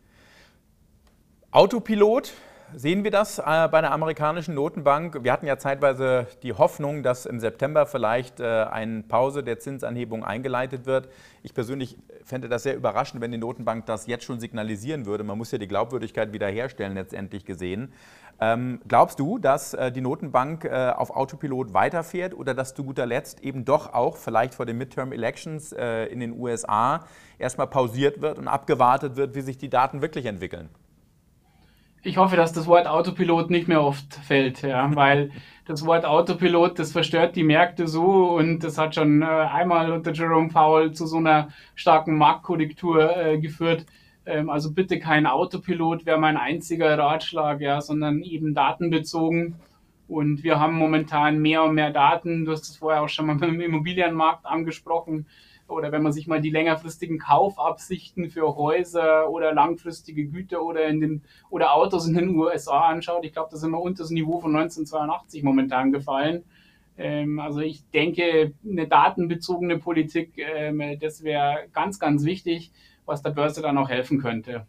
Autopilot, 1.51 2.33
sehen 2.77 3.05
wir 3.05 3.11
das 3.11 3.39
äh, 3.39 3.43
bei 3.71 3.81
der 3.81 3.93
amerikanischen 3.93 4.55
Notenbank? 4.55 5.23
Wir 5.23 5.33
hatten 5.33 5.47
ja 5.47 5.59
zeitweise 5.59 6.27
die 6.43 6.53
Hoffnung, 6.53 7.03
dass 7.03 7.27
im 7.27 7.41
September 7.41 7.87
vielleicht 7.87 8.41
äh, 8.41 8.65
eine 8.65 9.03
Pause 9.03 9.43
der 9.43 9.59
Zinsanhebung 9.59 10.25
eingeleitet 10.25 10.87
wird. 10.87 11.09
Ich 11.43 11.55
persönlich 11.55 11.97
fände 12.25 12.49
das 12.49 12.65
sehr 12.65 12.77
überraschend, 12.77 13.21
wenn 13.21 13.33
die 13.33 13.39
Notenbank 13.39 13.87
das 13.87 14.07
jetzt 14.07 14.25
schon 14.25 14.41
signalisieren 14.41 15.07
würde. 15.07 15.25
Man 15.25 15.39
muss 15.39 15.51
ja 15.53 15.59
die 15.59 15.69
Glaubwürdigkeit 15.69 16.33
wiederherstellen, 16.33 16.95
letztendlich 16.95 17.45
gesehen. 17.45 17.93
Ähm, 18.41 18.81
glaubst 18.89 19.21
du, 19.21 19.39
dass 19.39 19.75
äh, 19.75 19.93
die 19.93 20.01
Notenbank 20.01 20.67
auf 20.67 21.11
Autopilot 21.11 21.73
weiterfährt 21.73 22.35
oder 22.35 22.55
dass 22.55 22.75
zu 22.75 22.85
guter 22.85 23.07
Letzt 23.07 23.41
eben 23.41 23.65
doch 23.65 23.93
auch 23.93 24.17
vielleicht 24.17 24.55
vor 24.55 24.67
den 24.67 24.79
Midterm 24.79 25.13
Elections 25.13 25.73
in 25.73 26.21
den 26.21 26.39
USA 26.39 27.05
erstmal 27.39 27.67
pausiert 27.67 28.21
wird 28.21 28.39
und 28.39 28.49
abgewartet 28.49 29.17
wird, 29.17 29.35
wie 29.35 29.41
sich 29.41 29.59
die 29.59 29.69
Daten 29.69 30.03
wirklich 30.03 30.27
entwickeln? 30.27 30.69
Ich 32.05 32.19
hoffe, 32.19 32.37
dass 32.37 32.53
das 32.53 32.67
Wort 32.67 32.87
Autopilot 32.87 33.51
nicht 33.51 33.67
mehr 33.67 33.83
oft 33.83 34.15
fällt, 34.15 34.63
ja, 34.63 34.95
weil 34.95 35.31
das 35.65 35.87
Wort 35.87 36.05
Autopilot, 36.05 36.79
das 36.79 36.93
verstört 36.93 37.37
die 37.37 37.43
Märkte 37.43 37.89
so 37.89 38.37
und 38.37 38.61
das 38.61 38.77
hat 38.77 38.95
schon 38.95 39.23
äh, 39.23 39.25
einmal 39.25 39.91
unter 39.91 40.13
Jerome 40.13 40.51
Powell 40.51 40.93
zu 40.93 41.07
so 41.07 41.17
einer 41.17 41.49
starken 41.75 42.19
Marktkorrektur 42.19 43.17
äh, 43.17 43.39
geführt. 43.39 43.87
Ähm, 44.27 44.51
also 44.51 44.73
bitte 44.73 44.99
kein 44.99 45.27
Autopilot 45.27 46.05
wäre 46.05 46.19
mein 46.19 46.37
einziger 46.37 46.99
Ratschlag, 46.99 47.61
ja, 47.63 47.81
sondern 47.81 48.23
eben 48.23 48.55
datenbezogen. 48.55 49.57
Und 50.07 50.45
wir 50.45 50.61
haben 50.61 50.75
momentan 50.75 51.39
mehr 51.39 51.65
und 51.65 51.75
mehr 51.75 51.91
Daten. 51.91 52.45
Du 52.45 52.53
hast 52.53 52.69
es 52.69 52.77
vorher 52.77 53.03
auch 53.03 53.09
schon 53.09 53.27
mal 53.27 53.43
im 53.43 53.61
Immobilienmarkt 53.61 54.45
angesprochen 54.45 55.27
oder 55.69 55.93
wenn 55.93 56.03
man 56.03 56.13
sich 56.13 56.27
mal 56.27 56.41
die 56.41 56.51
längerfristigen 56.51 57.19
Kaufabsichten 57.19 58.31
für 58.31 58.57
Häuser 58.57 59.31
oder 59.31 59.53
langfristige 59.53 60.27
Güter 60.27 60.63
oder 60.63 60.87
in 60.87 61.01
den 61.01 61.23
oder 61.51 61.75
Autos 61.75 62.07
in 62.07 62.15
den 62.15 62.37
USA 62.37 62.89
anschaut, 62.89 63.25
ich 63.25 63.33
glaube, 63.33 63.49
da 63.51 63.57
sind 63.57 63.71
wir 63.71 63.81
unter 63.81 64.03
das 64.03 64.11
Niveau 64.11 64.41
von 64.41 64.55
1982 64.55 65.43
momentan 65.43 65.93
gefallen. 65.93 66.45
Ähm, 66.97 67.41
also 67.41 67.61
ich 67.61 67.89
denke, 67.91 68.53
eine 68.69 68.87
datenbezogene 68.87 69.79
Politik, 69.79 70.33
ähm, 70.37 70.99
das 71.01 71.25
wäre 71.25 71.67
ganz, 71.73 71.99
ganz 71.99 72.25
wichtig, 72.25 72.73
was 73.07 73.23
der 73.23 73.31
Börse 73.31 73.63
dann 73.63 73.79
auch 73.79 73.89
helfen 73.89 74.21
könnte. 74.21 74.67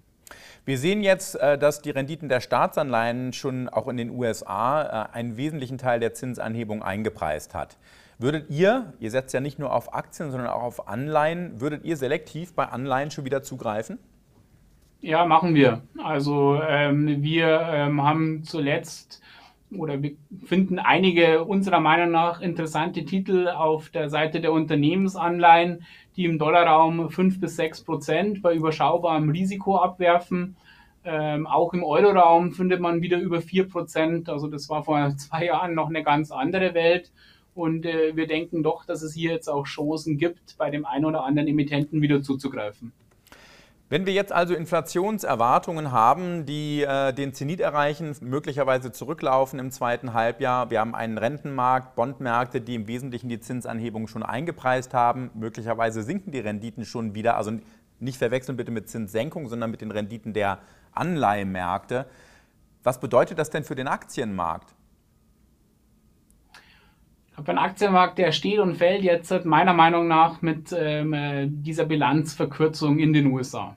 Wir 0.66 0.80
sehen 0.80 1.04
jetzt, 1.04 1.36
äh, 1.36 1.60
dass 1.60 1.82
die 1.82 1.92
Renditen 1.92 2.28
der 2.28 2.42
Staatsanleihen 2.42 3.34
schon 3.34 3.70
auch 3.70 3.88
in 3.88 3.98
den 3.98 4.10
USA 4.10 5.10
äh, 5.12 5.16
einen 5.16 5.38
wesentlichen 5.38 5.78
Teil 5.78 6.00
der 6.00 6.16
Zinsanhebung 6.16 6.82
eingepreist 6.82 7.54
hat. 7.54 7.78
Würdet 8.18 8.50
ihr, 8.50 8.94
ihr 9.00 9.12
setzt 9.12 9.34
ja 9.34 9.42
nicht 9.42 9.60
nur 9.60 9.74
auf 9.74 9.94
Aktien, 9.94 10.32
sondern 10.32 10.50
auch 10.50 10.64
auf 10.64 10.88
Anleihen, 10.88 11.60
würdet 11.60 11.84
ihr 11.84 11.98
selektiv 11.98 12.54
bei 12.54 12.66
Anleihen 12.66 13.12
schon 13.12 13.26
wieder 13.26 13.44
zugreifen? 13.44 14.00
Ja, 15.02 15.26
machen 15.26 15.54
wir. 15.54 15.82
Also 16.04 16.60
ähm, 16.68 17.22
wir 17.22 17.62
ähm, 17.72 18.02
haben 18.02 18.44
zuletzt 18.44 19.22
oder 19.72 20.02
wir 20.02 20.12
finden 20.46 20.80
einige 20.80 21.44
unserer 21.44 21.80
Meinung 21.80 22.12
nach 22.12 22.42
interessante 22.42 23.04
Titel 23.04 23.48
auf 23.50 23.90
der 23.90 24.10
Seite 24.10 24.40
der 24.40 24.52
Unternehmensanleihen, 24.52 25.86
die 26.16 26.26
im 26.26 26.40
Dollarraum 26.40 27.10
5 27.10 27.40
bis 27.40 27.56
6 27.58 27.84
Prozent 27.84 28.42
bei 28.42 28.56
überschaubarem 28.56 29.30
Risiko 29.30 29.78
abwerfen. 29.78 30.56
Ähm, 31.04 31.46
auch 31.46 31.74
im 31.74 31.84
Euroraum 31.84 32.54
findet 32.54 32.80
man 32.80 33.02
wieder 33.02 33.20
über 33.20 33.42
4 33.42 33.70
Prozent. 33.70 34.30
Also 34.30 34.48
das 34.48 34.70
war 34.70 34.84
vor 34.84 35.16
zwei 35.18 35.46
Jahren 35.46 35.76
noch 35.76 35.90
eine 35.90 36.04
ganz 36.04 36.32
andere 36.32 36.74
Welt. 36.74 37.12
Und 37.56 37.86
äh, 37.86 38.16
wir 38.16 38.28
denken 38.28 38.64
doch, 38.64 38.86
dass 38.86 39.02
es 39.02 39.14
hier 39.14 39.32
jetzt 39.32 39.48
auch 39.48 39.66
Chancen 39.66 40.18
gibt, 40.18 40.58
bei 40.58 40.70
dem 40.70 40.86
einen 40.86 41.06
oder 41.06 41.24
anderen 41.24 41.48
Emittenten 41.48 42.02
wieder 42.02 42.22
zuzugreifen. 42.22 42.92
Wenn 43.88 44.06
wir 44.06 44.14
jetzt 44.14 44.34
also 44.34 44.54
Inflationserwartungen 44.56 45.92
haben, 45.92 46.46
die 46.46 46.82
äh, 46.82 47.14
den 47.14 47.34
Zenit 47.34 47.62
erreichen, 47.62 48.14
möglicherweise 48.20 48.92
zurücklaufen 48.92 49.58
im 49.60 49.72
zweiten 49.72 50.14
Halbjahr, 50.14 50.70
wir 50.70 50.82
haben 50.82 50.96
einen 50.96 51.18
Rentenmarkt, 51.18 51.96
Bondmärkte, 51.96 52.60
die 52.60 52.76
im 52.76 52.88
Wesentlichen 52.88 53.30
die 53.30 53.40
Zinsanhebung 53.40 54.08
schon 54.08 54.24
eingepreist 54.24 54.94
haben, 54.94 55.32
möglicherweise 55.34 56.04
sinken 56.04 56.32
die 56.32 56.40
Renditen 56.40 56.84
schon 56.84 57.16
wieder, 57.16 57.38
also 57.38 57.52
nicht 58.00 58.18
verwechseln 58.18 58.58
bitte 58.58 58.72
mit 58.72 58.90
Zinssenkung, 58.90 59.48
sondern 59.48 59.72
mit 59.72 59.80
den 59.80 59.92
Renditen 59.92 60.34
der 60.34 60.60
Anleihemärkte. 60.92 62.06
Was 62.84 63.00
bedeutet 63.00 63.40
das 63.40 63.50
denn 63.50 63.64
für 63.64 63.76
den 63.76 63.88
Aktienmarkt? 63.88 64.76
Habe 67.38 67.50
einen 67.50 67.58
Aktienmarkt, 67.58 68.18
der 68.18 68.32
steht 68.32 68.60
und 68.60 68.76
fällt 68.76 69.04
jetzt 69.04 69.46
meiner 69.46 69.74
Meinung 69.74 70.08
nach 70.08 70.42
mit 70.42 70.74
ähm, 70.78 71.14
äh, 71.14 71.48
dieser 71.50 71.86
Bilanzverkürzung 71.86 73.00
in 73.00 73.14
den 73.14 73.28
USA. 73.28 73.76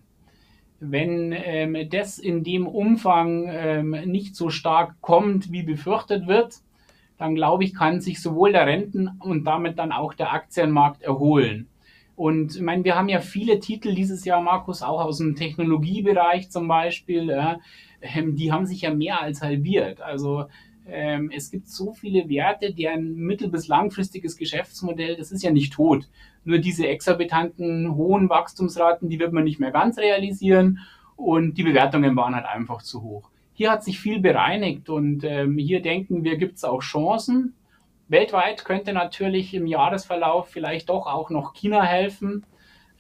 Wenn 0.81 1.33
ähm, 1.33 1.77
das 1.91 2.19
in 2.19 2.45
dem 2.45 2.67
Umfang 2.69 3.47
ähm, 3.49 3.91
nicht 4.07 4.37
so 4.37 4.49
stark 4.49 4.95
kommt, 5.01 5.51
wie 5.51 5.65
befürchtet 5.65 6.29
wird, 6.29 6.55
dann 7.19 7.35
glaube 7.35 7.65
ich, 7.65 7.75
kann 7.75 8.01
sich 8.01 8.23
sowohl 8.23 8.53
der 8.53 8.67
Renten- 8.67 9.11
und 9.19 9.45
damit 9.45 9.79
dann 9.79 9.91
auch 9.91 10.15
der 10.15 10.33
Aktienmarkt 10.33 11.03
erholen. 11.03 11.67
Und 12.15 12.57
ich 12.57 12.63
meine, 12.63 12.85
wir 12.85 12.95
haben 12.95 13.09
ja 13.09 13.21
viele 13.21 13.59
Titel 13.59 13.95
dieses 13.95 14.25
Jahr, 14.25 14.41
Markus, 14.41 14.83
auch 14.83 15.01
aus 15.01 15.19
dem 15.19 15.35
Technologiebereich 15.35 16.51
zum 16.51 16.69
Beispiel, 16.69 17.27
ja, 17.27 17.59
ähm, 18.01 18.37
die 18.37 18.53
haben 18.53 18.67
sich 18.67 18.83
ja 18.83 18.95
mehr 18.95 19.21
als 19.21 19.43
halbiert. 19.43 20.01
Also 20.01 20.47
ähm, 20.91 21.31
es 21.35 21.51
gibt 21.51 21.69
so 21.69 21.93
viele 21.93 22.29
Werte, 22.29 22.73
deren 22.73 23.15
mittel- 23.15 23.51
bis 23.51 23.69
langfristiges 23.69 24.37
Geschäftsmodell, 24.37 25.17
das 25.17 25.33
ist 25.33 25.43
ja 25.43 25.51
nicht 25.51 25.73
tot. 25.73 26.09
Nur 26.45 26.59
diese 26.59 26.89
exorbitanten 26.89 27.95
hohen 27.95 28.29
Wachstumsraten, 28.29 29.09
die 29.09 29.19
wird 29.19 29.33
man 29.33 29.45
nicht 29.45 29.61
mehr 29.61 29.71
ganz 29.71 29.99
realisieren 29.99 30.81
und 31.17 31.59
die 31.59 31.65
Bewertungen 31.65 32.17
waren 32.17 32.35
halt 32.35 32.47
einfach 32.47 32.83
zu 32.83 33.03
hoch. 33.03 33.31
Hier 33.53 33.71
hat 33.71 33.83
sich 33.85 33.99
viel 33.99 34.21
bereinigt 34.21 34.89
und 34.89 35.25
ähm, 35.25 35.59
hier 35.59 35.83
denken 35.83 36.25
wir, 36.25 36.37
gibt 36.37 36.57
es 36.57 36.65
auch 36.65 36.81
Chancen. 36.81 37.55
Weltweit 38.07 38.65
könnte 38.65 38.93
natürlich 38.93 39.53
im 39.53 39.67
Jahresverlauf 39.67 40.49
vielleicht 40.49 40.89
doch 40.89 41.07
auch 41.07 41.29
noch 41.29 41.55
China 41.55 41.83
helfen, 41.83 42.47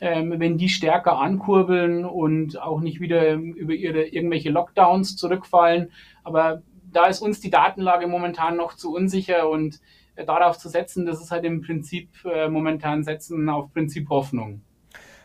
ähm, 0.00 0.35
wenn 0.37 0.59
die 0.59 0.68
stärker 0.68 1.18
ankurbeln 1.18 2.04
und 2.04 2.61
auch 2.61 2.80
nicht 2.80 3.00
wieder 3.00 3.35
über 3.35 3.73
ihre 3.73 4.04
irgendwelche 4.04 4.50
Lockdowns 4.50 5.16
zurückfallen. 5.16 5.90
Aber 6.25 6.62
da 6.92 7.07
ist 7.07 7.21
uns 7.21 7.40
die 7.40 7.50
Datenlage 7.50 8.07
momentan 8.07 8.57
noch 8.57 8.75
zu 8.75 8.95
unsicher 8.95 9.49
und 9.49 9.80
äh, 10.16 10.25
darauf 10.25 10.59
zu 10.59 10.68
setzen, 10.68 11.07
das 11.07 11.21
ist 11.21 11.30
halt 11.30 11.45
im 11.45 11.62
Prinzip 11.62 12.11
äh, 12.25 12.49
momentan 12.49 13.04
setzen 13.04 13.49
auf 13.49 13.73
Prinzip 13.73 14.09
Hoffnung. 14.09 14.62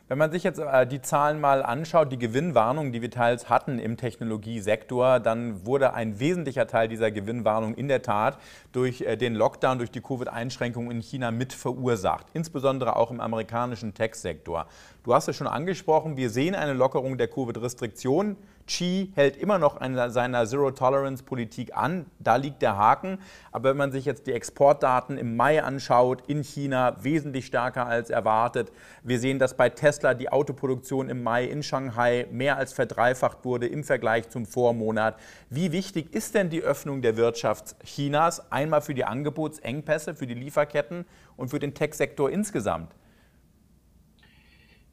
Wenn 0.10 0.18
man 0.18 0.32
sich 0.32 0.44
jetzt 0.44 0.60
äh, 0.60 0.86
die 0.86 1.02
Zahlen 1.02 1.40
mal 1.40 1.64
anschaut, 1.64 2.12
die 2.12 2.20
Gewinnwarnung, 2.20 2.92
die 2.92 3.02
wir 3.02 3.10
teils 3.10 3.50
hatten 3.50 3.80
im 3.80 3.96
Technologiesektor, 3.96 5.22
dann 5.22 5.66
wurde 5.66 5.94
ein 5.94 6.20
wesentlicher 6.20 6.68
Teil 6.68 6.90
dieser 6.90 7.10
Gewinnwarnung 7.10 7.74
in 7.74 7.88
der 7.88 8.02
Tat 8.02 8.38
durch 8.74 9.02
äh, 9.02 9.16
den 9.16 9.34
Lockdown, 9.34 9.78
durch 9.78 9.92
die 9.92 10.02
Covid-Einschränkungen 10.02 10.92
in 10.92 11.02
China 11.02 11.32
mit 11.32 11.54
verursacht, 11.54 12.28
insbesondere 12.34 12.98
auch 12.98 13.12
im 13.12 13.22
amerikanischen 13.22 13.94
Tech-Sektor. 13.94 14.68
Du 15.04 15.14
hast 15.14 15.30
es 15.30 15.38
schon 15.38 15.48
angesprochen, 15.48 16.18
wir 16.18 16.30
sehen 16.30 16.54
eine 16.54 16.74
Lockerung 16.74 17.18
der 17.18 17.30
Covid-Restriktionen. 17.30 18.36
Xi 18.66 19.12
hält 19.16 19.36
immer 19.36 19.60
noch 19.60 19.80
an 19.82 20.12
seiner 20.12 20.46
Zero-Tolerance-Politik 20.46 21.76
an. 21.76 22.06
Da 22.20 22.38
liegt 22.38 22.62
der 22.62 22.78
Haken. 22.78 23.20
Aber 23.52 23.70
wenn 23.70 23.78
man 23.78 23.92
sich 23.92 24.06
jetzt 24.06 24.28
die 24.28 24.32
Exportdaten 24.34 25.18
im 25.18 25.36
Mai 25.36 25.62
anschaut, 25.62 26.24
in 26.28 26.44
China 26.44 26.96
wesentlich 27.04 27.46
stärker 27.46 27.86
als 27.86 28.10
erwartet. 28.10 28.72
Wir 29.04 29.20
sehen, 29.20 29.40
dass 29.40 29.58
bei 29.58 29.70
Tesla 29.70 30.14
die 30.14 30.32
Autoproduktion 30.32 31.10
im 31.10 31.24
Mai 31.24 31.46
in 31.46 31.62
Shanghai 31.62 32.28
mehr 32.32 32.58
als 32.58 32.74
verdreifacht 32.74 33.44
wurde 33.44 33.68
im 33.68 33.84
Vergleich 33.84 34.30
zum 34.30 34.46
Vormonat. 34.46 35.18
Wie 35.50 35.72
wichtig 35.72 36.14
ist 36.16 36.34
denn 36.34 36.50
die 36.50 36.62
Öffnung 36.62 37.02
der 37.02 37.18
Wirtschaft 37.18 37.76
Chinas? 37.84 38.52
Einmal 38.52 38.82
für 38.82 38.94
die 38.94 39.06
Angebotsengpässe, 39.06 40.16
für 40.16 40.28
die 40.28 40.34
Lieferketten 40.34 41.06
und 41.36 41.50
für 41.50 41.60
den 41.60 41.74
Tech-Sektor 41.74 42.30
insgesamt? 42.30 42.94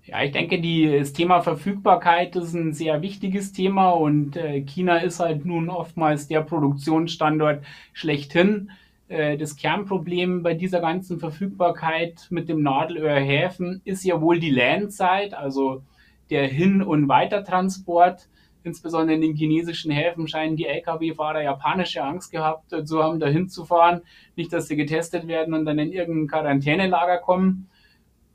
Ja, 0.05 0.23
ich 0.23 0.33
denke, 0.33 0.61
die, 0.61 0.99
das 0.99 1.13
Thema 1.13 1.43
Verfügbarkeit 1.43 2.35
ist 2.35 2.55
ein 2.55 2.73
sehr 2.73 3.03
wichtiges 3.03 3.53
Thema 3.53 3.91
und 3.91 4.37
äh, 4.37 4.63
China 4.63 4.97
ist 4.97 5.21
halt 5.21 5.45
nun 5.45 5.69
oftmals 5.69 6.27
der 6.27 6.41
Produktionsstandort 6.41 7.65
schlechthin. 7.93 8.71
Äh, 9.09 9.37
das 9.37 9.57
Kernproblem 9.57 10.43
bei 10.43 10.55
dieser 10.55 10.81
ganzen 10.81 11.21
Verfügbarkeit 11.21 12.29
mit 12.31 12.49
dem 12.49 12.63
Nadelöhrhäfen 12.63 13.83
ist 13.85 14.03
ja 14.05 14.21
wohl 14.23 14.41
die 14.41 14.51
Landzeit, 14.51 15.35
also 15.35 15.83
der 16.31 16.47
Hin- 16.47 16.83
und 16.83 17.09
Weitertransport. 17.09 18.29
Insbesondere 18.63 19.17
in 19.17 19.23
den 19.23 19.35
chinesischen 19.35 19.91
Häfen 19.91 20.29
scheinen 20.29 20.57
die 20.57 20.67
Lkw-Fahrer 20.67 21.43
japanische 21.43 22.03
Angst 22.03 22.31
gehabt 22.31 22.75
zu 22.87 23.03
haben, 23.03 23.21
da 23.21 23.27
hinzufahren. 23.27 24.03
Nicht, 24.37 24.53
dass 24.53 24.69
sie 24.69 24.77
getestet 24.77 25.29
werden 25.29 25.55
und 25.55 25.65
dann 25.65 25.79
in 25.79 25.93
irgendein 25.93 26.29
Quarantänelager 26.29 27.19
kommen. 27.19 27.69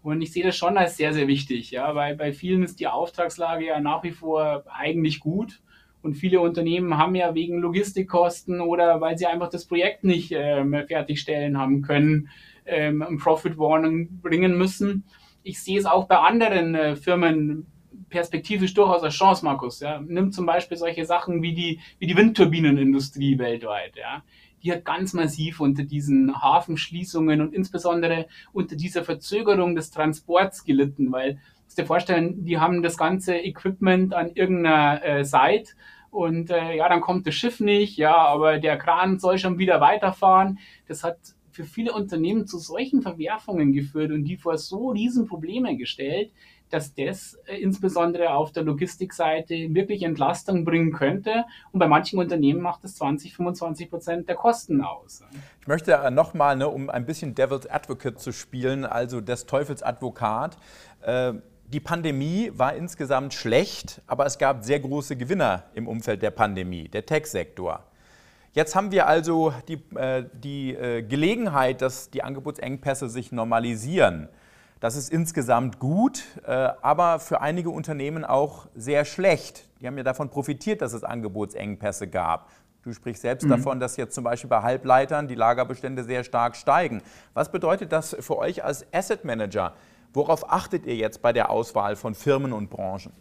Und 0.05 0.21
ich 0.21 0.31
sehe 0.31 0.43
das 0.43 0.55
schon 0.55 0.77
als 0.77 0.97
sehr, 0.97 1.13
sehr 1.13 1.27
wichtig, 1.27 1.71
ja, 1.71 1.95
weil 1.95 2.15
bei 2.15 2.31
vielen 2.31 2.61
ist 2.61 2.79
die 2.79 2.85
Auftragslage 2.85 3.65
ja 3.65 3.79
nach 3.79 4.03
wie 4.03 4.11
vor 4.11 4.63
eigentlich 4.71 5.19
gut. 5.19 5.63
Und 6.03 6.13
viele 6.13 6.41
Unternehmen 6.41 6.99
haben 6.99 7.15
ja 7.15 7.33
wegen 7.33 7.57
Logistikkosten 7.57 8.61
oder 8.61 9.01
weil 9.01 9.17
sie 9.17 9.25
einfach 9.25 9.49
das 9.49 9.65
Projekt 9.65 10.03
nicht 10.03 10.31
ähm, 10.31 10.75
fertigstellen 10.87 11.57
haben 11.57 11.81
können, 11.81 12.29
ähm, 12.67 13.01
ein 13.01 13.17
Profit 13.17 13.57
Warning 13.57 14.21
bringen 14.21 14.55
müssen. 14.55 15.05
ich 15.41 15.59
sehe 15.59 15.79
es 15.79 15.87
auch 15.87 16.07
bei 16.07 16.19
anderen 16.19 16.75
äh, 16.75 16.95
Firmen 16.95 17.65
perspektivisch 18.09 18.75
durchaus 18.75 19.01
als 19.01 19.15
Chance, 19.15 19.43
Markus. 19.43 19.79
Ja. 19.79 19.99
Nimm 20.05 20.31
zum 20.31 20.45
Beispiel 20.45 20.77
solche 20.77 21.05
Sachen 21.05 21.41
wie 21.41 21.55
die, 21.55 21.79
wie 21.97 22.05
die 22.05 22.15
Windturbinenindustrie 22.15 23.39
weltweit. 23.39 23.95
Ja. 23.95 24.23
Hat 24.71 24.85
ganz 24.85 25.13
massiv 25.13 25.59
unter 25.59 25.83
diesen 25.83 26.41
Hafenschließungen 26.41 27.41
und 27.41 27.53
insbesondere 27.53 28.27
unter 28.53 28.75
dieser 28.75 29.03
Verzögerung 29.03 29.75
des 29.75 29.91
Transports 29.91 30.63
gelitten, 30.63 31.11
weil 31.11 31.39
musst 31.65 31.77
dir 31.77 31.85
vorstellen, 31.85 32.45
die 32.45 32.57
haben 32.57 32.81
das 32.81 32.97
ganze 32.97 33.35
Equipment 33.35 34.13
an 34.13 34.31
irgendeiner 34.33 35.03
äh, 35.03 35.25
Site 35.25 35.73
und 36.09 36.49
äh, 36.49 36.77
ja, 36.77 36.87
dann 36.87 37.01
kommt 37.01 37.27
das 37.27 37.35
Schiff 37.35 37.59
nicht, 37.59 37.97
ja, 37.97 38.15
aber 38.15 38.59
der 38.59 38.77
Kran 38.77 39.19
soll 39.19 39.37
schon 39.37 39.57
wieder 39.57 39.81
weiterfahren. 39.81 40.59
Das 40.87 41.03
hat 41.03 41.17
für 41.51 41.65
viele 41.65 41.91
Unternehmen 41.91 42.47
zu 42.47 42.59
solchen 42.59 43.01
Verwerfungen 43.01 43.73
geführt 43.73 44.11
und 44.11 44.23
die 44.23 44.37
vor 44.37 44.57
so 44.57 44.91
riesen 44.91 45.27
Probleme 45.27 45.75
gestellt, 45.75 46.31
dass 46.75 46.93
das 46.93 47.39
äh, 47.45 47.55
insbesondere 47.55 48.31
auf 48.31 48.51
der 48.51 48.63
Logistikseite 48.63 49.73
wirklich 49.73 50.03
Entlastung 50.03 50.65
bringen 50.65 50.91
könnte. 50.91 51.45
Und 51.71 51.79
bei 51.79 51.87
manchen 51.87 52.19
Unternehmen 52.19 52.61
macht 52.61 52.83
es 52.83 52.97
20, 52.97 53.33
25 53.33 53.89
Prozent 53.89 54.27
der 54.27 54.35
Kosten 54.35 54.81
aus. 54.81 55.23
Ich 55.61 55.67
möchte 55.67 55.93
äh, 55.93 56.11
nochmal, 56.11 56.57
ne, 56.57 56.67
um 56.67 56.89
ein 56.89 57.05
bisschen 57.05 57.33
Devil's 57.33 57.65
Advocate 57.65 58.19
zu 58.19 58.33
spielen, 58.33 58.83
also 58.83 59.21
des 59.21 59.45
Teufels 59.45 59.83
Advokat, 59.83 60.57
äh, 61.01 61.33
die 61.67 61.79
Pandemie 61.79 62.51
war 62.53 62.75
insgesamt 62.75 63.33
schlecht, 63.33 64.01
aber 64.05 64.25
es 64.25 64.37
gab 64.37 64.65
sehr 64.65 64.81
große 64.81 65.15
Gewinner 65.15 65.63
im 65.73 65.87
Umfeld 65.87 66.21
der 66.21 66.31
Pandemie, 66.31 66.89
der 66.89 67.05
Tech-Sektor. 67.05 67.85
Jetzt 68.51 68.75
haben 68.75 68.91
wir 68.91 69.07
also 69.07 69.53
die, 69.69 69.79
äh, 69.95 70.25
die 70.33 70.73
äh, 70.73 71.03
Gelegenheit, 71.03 71.81
dass 71.81 72.09
die 72.09 72.21
Angebotsengpässe 72.21 73.07
sich 73.07 73.31
normalisieren. 73.31 74.27
Das 74.85 74.95
ist 74.95 75.11
insgesamt 75.11 75.79
gut, 75.79 76.21
äh, 76.45 76.51
aber 76.51 77.17
für 77.17 77.41
einige 77.41 77.71
Unternehmen 77.71 78.23
auch 78.23 78.67
sehr 78.75 79.03
schlecht. 79.03 79.67
Die 79.81 79.87
haben 79.87 79.97
ja 79.97 80.03
davon 80.03 80.29
profitiert, 80.29 80.83
dass 80.83 80.93
es 80.93 81.03
Angebotsengpässe 81.03 82.07
gab. 82.07 82.51
Du 82.83 82.93
sprichst 82.93 83.23
selbst 83.23 83.45
mhm. 83.45 83.49
davon, 83.49 83.79
dass 83.79 83.97
jetzt 83.97 84.13
zum 84.13 84.23
Beispiel 84.23 84.47
bei 84.47 84.61
Halbleitern 84.61 85.27
die 85.27 85.33
Lagerbestände 85.33 86.03
sehr 86.03 86.23
stark 86.23 86.55
steigen. 86.55 87.01
Was 87.33 87.51
bedeutet 87.51 87.91
das 87.91 88.15
für 88.19 88.37
euch 88.37 88.63
als 88.63 88.85
Asset 88.93 89.25
Manager? 89.25 89.73
Worauf 90.13 90.51
achtet 90.51 90.85
ihr 90.85 90.95
jetzt 90.95 91.23
bei 91.23 91.33
der 91.33 91.49
Auswahl 91.49 91.95
von 91.95 92.13
Firmen 92.13 92.53
und 92.53 92.69
Branchen? 92.69 93.11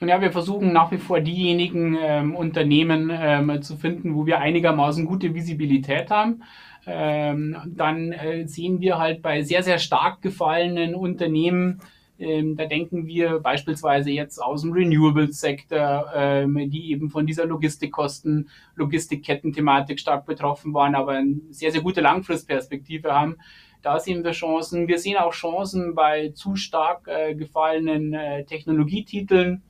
Und 0.00 0.06
ja, 0.06 0.20
wir 0.20 0.30
versuchen 0.30 0.72
nach 0.72 0.92
wie 0.92 0.98
vor 0.98 1.18
diejenigen 1.20 1.98
ähm, 2.00 2.36
Unternehmen 2.36 3.10
ähm, 3.12 3.60
zu 3.62 3.76
finden, 3.76 4.14
wo 4.14 4.26
wir 4.26 4.38
einigermaßen 4.38 5.04
gute 5.06 5.34
Visibilität 5.34 6.08
haben. 6.08 6.44
Ähm, 6.86 7.56
dann 7.66 8.12
äh, 8.12 8.46
sehen 8.46 8.80
wir 8.80 8.98
halt 8.98 9.22
bei 9.22 9.42
sehr, 9.42 9.62
sehr 9.62 9.78
stark 9.78 10.22
gefallenen 10.22 10.94
Unternehmen, 10.94 11.80
ähm, 12.20 12.54
da 12.54 12.66
denken 12.66 13.06
wir 13.06 13.40
beispielsweise 13.40 14.10
jetzt 14.10 14.38
aus 14.38 14.60
dem 14.60 14.72
Renewables-Sektor, 14.72 16.12
ähm, 16.14 16.70
die 16.70 16.90
eben 16.90 17.08
von 17.08 17.26
dieser 17.26 17.46
Logistikkosten, 17.46 18.50
Logistikketten-Thematik 18.76 19.98
stark 19.98 20.26
betroffen 20.26 20.74
waren, 20.74 20.94
aber 20.94 21.12
eine 21.12 21.40
sehr, 21.48 21.72
sehr 21.72 21.80
gute 21.80 22.02
Langfristperspektive 22.02 23.12
haben. 23.12 23.36
Da 23.80 23.98
sehen 23.98 24.22
wir 24.22 24.32
Chancen. 24.32 24.86
Wir 24.86 24.98
sehen 24.98 25.16
auch 25.16 25.32
Chancen 25.32 25.94
bei 25.94 26.32
zu 26.34 26.56
stark 26.56 27.08
äh, 27.08 27.34
gefallenen 27.34 28.12
äh, 28.12 28.44
Technologietiteln. 28.44 29.62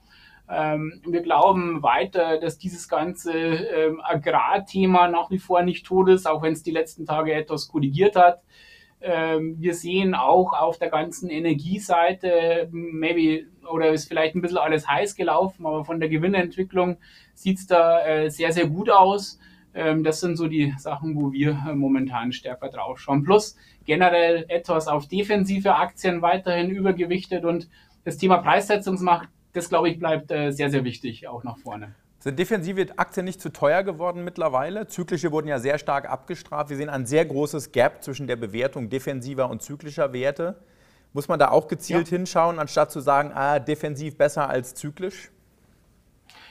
Ähm, 0.50 1.00
wir 1.06 1.22
glauben 1.22 1.82
weiter, 1.82 2.38
dass 2.38 2.58
dieses 2.58 2.88
ganze 2.88 3.32
ähm, 3.32 4.00
Agrarthema 4.02 5.08
nach 5.08 5.30
wie 5.30 5.38
vor 5.38 5.62
nicht 5.62 5.86
tot 5.86 6.08
ist, 6.08 6.26
auch 6.26 6.42
wenn 6.42 6.54
es 6.54 6.62
die 6.62 6.72
letzten 6.72 7.06
Tage 7.06 7.32
etwas 7.32 7.68
korrigiert 7.68 8.16
hat. 8.16 8.42
Ähm, 9.00 9.56
wir 9.58 9.74
sehen 9.74 10.14
auch 10.14 10.52
auf 10.52 10.78
der 10.78 10.90
ganzen 10.90 11.30
Energieseite, 11.30 12.68
maybe, 12.72 13.46
oder 13.70 13.90
ist 13.90 14.08
vielleicht 14.08 14.34
ein 14.34 14.42
bisschen 14.42 14.58
alles 14.58 14.88
heiß 14.88 15.14
gelaufen, 15.14 15.64
aber 15.64 15.84
von 15.84 16.00
der 16.00 16.08
Gewinnentwicklung 16.08 16.98
sieht 17.34 17.58
es 17.58 17.66
da 17.66 18.04
äh, 18.04 18.30
sehr, 18.30 18.52
sehr 18.52 18.66
gut 18.66 18.90
aus. 18.90 19.38
Ähm, 19.72 20.02
das 20.02 20.20
sind 20.20 20.36
so 20.36 20.48
die 20.48 20.74
Sachen, 20.78 21.14
wo 21.14 21.32
wir 21.32 21.50
äh, 21.68 21.74
momentan 21.74 22.32
stärker 22.32 22.68
drauf 22.68 22.98
schauen. 22.98 23.22
Plus 23.22 23.56
generell 23.86 24.44
etwas 24.48 24.88
auf 24.88 25.06
defensive 25.06 25.76
Aktien 25.76 26.22
weiterhin 26.22 26.70
übergewichtet 26.70 27.44
und 27.44 27.70
das 28.04 28.18
Thema 28.18 28.38
Preissetzungsmacht, 28.38 29.28
das 29.52 29.68
glaube 29.68 29.88
ich, 29.88 29.98
bleibt 29.98 30.30
äh, 30.30 30.50
sehr, 30.50 30.70
sehr 30.70 30.84
wichtig 30.84 31.28
auch 31.28 31.44
nach 31.44 31.58
vorne. 31.58 31.94
Sind 32.18 32.38
defensive 32.38 32.86
Aktien 32.98 33.24
nicht 33.24 33.40
zu 33.40 33.50
teuer 33.50 33.82
geworden 33.82 34.24
mittlerweile? 34.24 34.86
Zyklische 34.86 35.32
wurden 35.32 35.48
ja 35.48 35.58
sehr 35.58 35.78
stark 35.78 36.08
abgestraft. 36.08 36.68
Wir 36.68 36.76
sehen 36.76 36.90
ein 36.90 37.06
sehr 37.06 37.24
großes 37.24 37.72
Gap 37.72 38.02
zwischen 38.02 38.26
der 38.26 38.36
Bewertung 38.36 38.90
defensiver 38.90 39.48
und 39.48 39.62
zyklischer 39.62 40.12
Werte. 40.12 40.56
Muss 41.14 41.28
man 41.28 41.38
da 41.38 41.50
auch 41.50 41.66
gezielt 41.66 42.10
ja. 42.10 42.18
hinschauen, 42.18 42.58
anstatt 42.58 42.92
zu 42.92 43.00
sagen, 43.00 43.32
ah, 43.34 43.58
defensiv 43.58 44.18
besser 44.18 44.50
als 44.50 44.74
zyklisch? 44.74 45.30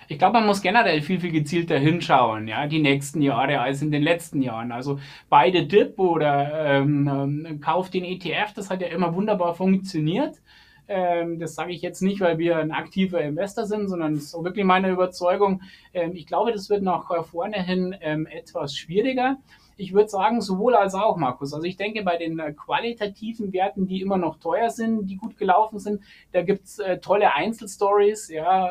Ich 0.08 0.18
glaube, 0.18 0.34
man 0.34 0.48
muss 0.48 0.64
generell 0.64 1.04
viel, 1.04 1.20
viel 1.20 1.32
gezielter 1.32 1.78
hinschauen, 1.78 2.48
ja, 2.48 2.66
die 2.66 2.82
nächsten 2.82 3.22
Jahre 3.22 3.60
als 3.60 3.84
in 3.84 3.92
den 3.92 4.02
letzten 4.02 4.42
Jahren. 4.42 4.72
Also 4.72 5.00
beide 5.30 5.68
Dip 5.68 6.00
oder 6.00 6.52
ähm, 6.66 7.08
ähm 7.48 7.62
Kauf 7.62 7.92
den 7.92 8.04
ETF, 8.04 8.54
das 8.56 8.72
hat 8.72 8.82
ja 8.82 8.88
immer 8.88 9.14
wunderbar 9.14 9.54
funktioniert. 9.54 10.42
Ähm, 10.90 11.38
das 11.38 11.54
sage 11.54 11.72
ich 11.72 11.84
jetzt 11.84 12.02
nicht, 12.02 12.20
weil 12.20 12.40
wir 12.40 12.58
ein 12.58 12.72
aktiver 12.72 13.22
Investor 13.22 13.66
sind, 13.66 13.88
sondern 13.88 14.14
es 14.14 14.34
ist 14.34 14.44
wirklich 14.44 14.66
meine 14.66 14.90
Überzeugung. 14.90 15.62
Ähm, 15.94 16.16
ich 16.16 16.26
glaube, 16.26 16.52
das 16.52 16.70
wird 16.72 16.82
nach 16.82 17.26
vorne 17.26 17.64
hin 17.64 17.96
ähm, 18.02 18.26
etwas 18.26 18.76
schwieriger 18.76 19.38
ich 19.82 19.94
würde 19.94 20.10
sagen, 20.10 20.42
sowohl 20.42 20.76
als 20.76 20.94
auch, 20.94 21.16
Markus. 21.16 21.54
Also 21.54 21.66
ich 21.66 21.78
denke, 21.78 22.04
bei 22.04 22.18
den 22.18 22.38
äh, 22.38 22.52
qualitativen 22.52 23.54
Werten, 23.54 23.88
die 23.88 24.02
immer 24.02 24.18
noch 24.18 24.38
teuer 24.38 24.70
sind, 24.70 25.08
die 25.08 25.16
gut 25.16 25.38
gelaufen 25.38 25.80
sind, 25.80 26.02
da 26.34 26.42
gibt's 26.42 26.80
äh, 26.80 26.98
tolle 27.00 27.34
Einzelstories, 27.34 28.28
ja, 28.28 28.70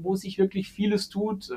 wo 0.00 0.16
sich 0.16 0.38
wirklich 0.38 0.72
vieles 0.72 1.08
tut. 1.08 1.52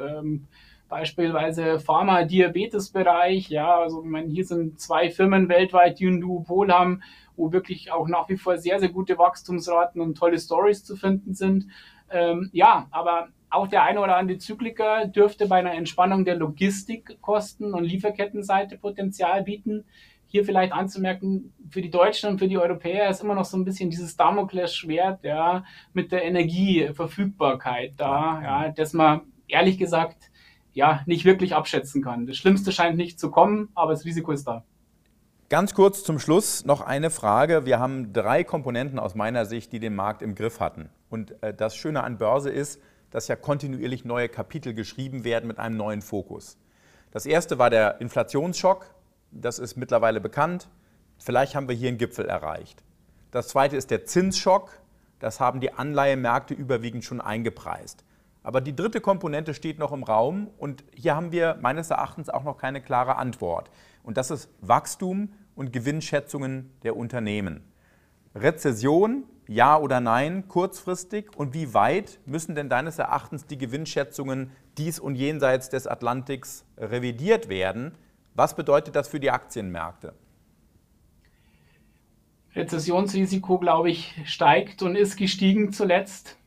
Beispielsweise 0.89 1.79
Pharma-Diabetes-Bereich, 1.79 3.49
ja, 3.49 3.79
also 3.79 4.03
ich 4.03 4.09
meine, 4.09 4.29
hier 4.29 4.45
sind 4.45 4.79
zwei 4.79 5.09
Firmen 5.09 5.49
weltweit, 5.49 5.99
die 5.99 6.05
ein 6.05 6.21
Duopol 6.21 6.71
haben, 6.71 7.01
wo 7.35 7.51
wirklich 7.51 7.91
auch 7.91 8.07
nach 8.07 8.29
wie 8.29 8.37
vor 8.37 8.57
sehr, 8.57 8.79
sehr 8.79 8.89
gute 8.89 9.17
Wachstumsraten 9.17 10.01
und 10.01 10.17
tolle 10.17 10.39
Stories 10.39 10.83
zu 10.83 10.95
finden 10.95 11.33
sind. 11.33 11.67
Ähm, 12.09 12.49
ja, 12.53 12.87
aber 12.91 13.29
auch 13.49 13.67
der 13.67 13.83
eine 13.83 14.01
oder 14.01 14.17
andere 14.17 14.39
Zykliker 14.39 15.05
dürfte 15.07 15.47
bei 15.47 15.57
einer 15.57 15.73
Entspannung 15.73 16.25
der 16.25 16.35
Logistikkosten 16.35 17.73
und 17.73 17.83
Lieferkettenseite 17.83 18.77
Potenzial 18.77 19.43
bieten. 19.43 19.85
Hier 20.25 20.43
vielleicht 20.43 20.73
anzumerken, 20.73 21.53
für 21.69 21.83
die 21.83 21.91
Deutschen 21.91 22.29
und 22.31 22.39
für 22.39 22.47
die 22.47 22.57
Europäer 22.57 23.09
ist 23.09 23.21
immer 23.21 23.35
noch 23.35 23.45
so 23.45 23.55
ein 23.55 23.65
bisschen 23.65 23.91
dieses 23.91 24.17
Damoklesschwert 24.17 25.23
ja, 25.23 25.63
mit 25.93 26.11
der 26.11 26.23
Energieverfügbarkeit 26.23 27.93
da, 27.97 28.41
ja, 28.41 28.69
dass 28.69 28.93
man 28.93 29.21
ehrlich 29.47 29.77
gesagt 29.77 30.31
ja 30.73 31.01
nicht 31.05 31.25
wirklich 31.25 31.53
abschätzen 31.53 32.01
kann. 32.01 32.25
Das 32.25 32.37
Schlimmste 32.37 32.71
scheint 32.71 32.97
nicht 32.97 33.19
zu 33.19 33.29
kommen, 33.29 33.69
aber 33.75 33.91
das 33.91 34.05
Risiko 34.05 34.31
ist 34.31 34.47
da. 34.47 34.63
Ganz 35.53 35.75
kurz 35.75 36.03
zum 36.03 36.17
Schluss 36.17 36.65
noch 36.65 36.81
eine 36.81 37.11
Frage. 37.11 37.63
Wir 37.63 37.79
haben 37.79 38.11
drei 38.11 38.43
Komponenten 38.43 38.97
aus 38.97 39.13
meiner 39.13 39.45
Sicht, 39.45 39.71
die 39.71 39.79
den 39.79 39.93
Markt 39.93 40.23
im 40.23 40.33
Griff 40.33 40.59
hatten. 40.59 40.89
Und 41.11 41.43
äh, 41.43 41.53
das 41.53 41.75
Schöne 41.75 42.03
an 42.03 42.17
Börse 42.17 42.49
ist, 42.49 42.81
dass 43.11 43.27
ja 43.27 43.35
kontinuierlich 43.35 44.03
neue 44.03 44.29
Kapitel 44.29 44.73
geschrieben 44.73 45.23
werden 45.23 45.45
mit 45.45 45.59
einem 45.59 45.77
neuen 45.77 46.01
Fokus. 46.01 46.57
Das 47.11 47.27
erste 47.27 47.59
war 47.59 47.69
der 47.69 48.01
Inflationsschock, 48.01 48.95
das 49.29 49.59
ist 49.59 49.75
mittlerweile 49.75 50.19
bekannt. 50.19 50.69
Vielleicht 51.19 51.53
haben 51.53 51.67
wir 51.67 51.75
hier 51.75 51.89
einen 51.89 51.99
Gipfel 51.99 52.25
erreicht. 52.25 52.83
Das 53.29 53.49
zweite 53.49 53.77
ist 53.77 53.91
der 53.91 54.05
Zinsschock, 54.05 54.71
das 55.19 55.39
haben 55.39 55.59
die 55.59 55.71
Anleihemärkte 55.71 56.55
überwiegend 56.55 57.05
schon 57.05 57.21
eingepreist. 57.21 58.03
Aber 58.41 58.59
die 58.59 58.75
dritte 58.75 59.01
Komponente 59.01 59.53
steht 59.53 59.77
noch 59.77 59.91
im 59.91 60.03
Raum 60.03 60.49
und 60.57 60.83
hier 60.95 61.15
haben 61.15 61.31
wir 61.31 61.59
meines 61.61 61.91
Erachtens 61.91 62.29
auch 62.29 62.43
noch 62.43 62.57
keine 62.57 62.81
klare 62.81 63.17
Antwort. 63.17 63.69
Und 64.01 64.17
das 64.17 64.31
ist 64.31 64.49
Wachstum 64.59 65.29
und 65.55 65.73
Gewinnschätzungen 65.73 66.71
der 66.83 66.95
Unternehmen. 66.95 67.63
Rezession 68.35 69.23
ja 69.47 69.77
oder 69.77 69.99
nein, 69.99 70.47
kurzfristig? 70.47 71.35
Und 71.35 71.53
wie 71.53 71.73
weit 71.73 72.19
müssen 72.25 72.55
denn 72.55 72.69
deines 72.69 72.99
Erachtens 72.99 73.45
die 73.45 73.57
Gewinnschätzungen 73.57 74.51
dies 74.77 74.99
und 74.99 75.15
jenseits 75.15 75.69
des 75.69 75.87
Atlantiks 75.87 76.65
revidiert 76.77 77.49
werden? 77.49 77.93
Was 78.35 78.55
bedeutet 78.55 78.95
das 78.95 79.07
für 79.07 79.19
die 79.19 79.31
Aktienmärkte? 79.31 80.13
Rezessionsrisiko, 82.55 83.57
glaube 83.57 83.89
ich, 83.89 84.15
steigt 84.25 84.83
und 84.83 84.95
ist 84.95 85.17
gestiegen 85.17 85.71
zuletzt. 85.71 86.37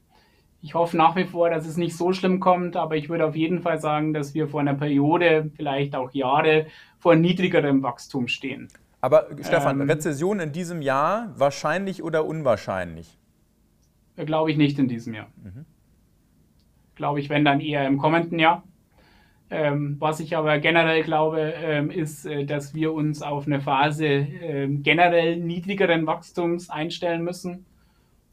Ich 0.62 0.74
hoffe 0.74 0.96
nach 0.96 1.14
wie 1.16 1.24
vor, 1.24 1.50
dass 1.50 1.66
es 1.66 1.76
nicht 1.76 1.96
so 1.96 2.12
schlimm 2.12 2.40
kommt, 2.40 2.76
aber 2.76 2.96
ich 2.96 3.08
würde 3.08 3.26
auf 3.26 3.36
jeden 3.36 3.60
Fall 3.60 3.80
sagen, 3.80 4.14
dass 4.14 4.34
wir 4.34 4.48
vor 4.48 4.60
einer 4.60 4.74
Periode, 4.74 5.50
vielleicht 5.54 5.94
auch 5.94 6.12
Jahre, 6.12 6.66
vor 6.98 7.14
niedrigerem 7.14 7.82
Wachstum 7.82 8.26
stehen. 8.26 8.68
Aber 9.06 9.28
Stefan, 9.40 9.80
ähm, 9.80 9.88
Rezession 9.88 10.40
in 10.40 10.50
diesem 10.50 10.82
Jahr 10.82 11.32
wahrscheinlich 11.36 12.02
oder 12.02 12.24
unwahrscheinlich? 12.24 13.16
Glaube 14.16 14.50
ich 14.50 14.56
nicht 14.56 14.80
in 14.80 14.88
diesem 14.88 15.14
Jahr. 15.14 15.28
Mhm. 15.44 15.64
Glaube 16.96 17.20
ich, 17.20 17.30
wenn 17.30 17.44
dann 17.44 17.60
eher 17.60 17.86
im 17.86 17.98
kommenden 17.98 18.40
Jahr. 18.40 18.64
Ähm, 19.48 19.94
was 20.00 20.18
ich 20.18 20.36
aber 20.36 20.58
generell 20.58 21.04
glaube, 21.04 21.54
ähm, 21.56 21.88
ist, 21.92 22.26
äh, 22.26 22.44
dass 22.46 22.74
wir 22.74 22.92
uns 22.92 23.22
auf 23.22 23.46
eine 23.46 23.60
Phase 23.60 24.06
äh, 24.06 24.66
generell 24.66 25.36
niedrigeren 25.36 26.04
Wachstums 26.08 26.68
einstellen 26.68 27.22
müssen. 27.22 27.64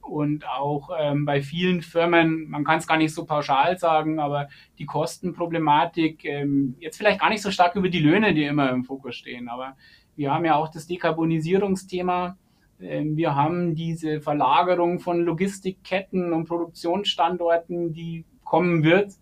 Und 0.02 0.50
auch 0.50 0.90
ähm, 1.00 1.24
bei 1.26 1.44
vielen 1.44 1.84
Firmen, 1.84 2.50
man 2.50 2.64
kann 2.64 2.80
es 2.80 2.88
gar 2.88 2.98
nicht 2.98 3.14
so 3.14 3.26
pauschal 3.26 3.78
sagen, 3.78 4.20
aber 4.20 4.50
die 4.80 4.88
Kostenproblematik, 4.88 6.26
ähm, 6.26 6.76
jetzt 6.80 6.98
vielleicht 6.98 7.22
gar 7.22 7.30
nicht 7.30 7.44
so 7.44 7.52
stark 7.52 7.76
über 7.76 7.90
die 7.90 8.00
Löhne, 8.00 8.34
die 8.34 8.46
immer 8.46 8.72
im 8.72 8.84
Fokus 8.84 9.16
stehen, 9.16 9.50
aber 9.50 9.76
wir 10.16 10.34
haben 10.34 10.46
ja 10.46 10.56
auch 10.56 10.70
das 10.70 10.88
Dekarbonisierungsthema. 10.88 12.38
Ähm, 12.80 13.18
wir 13.18 13.36
haben 13.36 13.76
diese 13.76 14.22
Verlagerung 14.22 15.00
von 15.00 15.22
Logistikketten 15.22 16.34
und 16.34 16.48
Produktionsstandorten, 16.48 17.94
die 17.94 18.26
kommen 18.44 18.84
wird. 18.84 19.14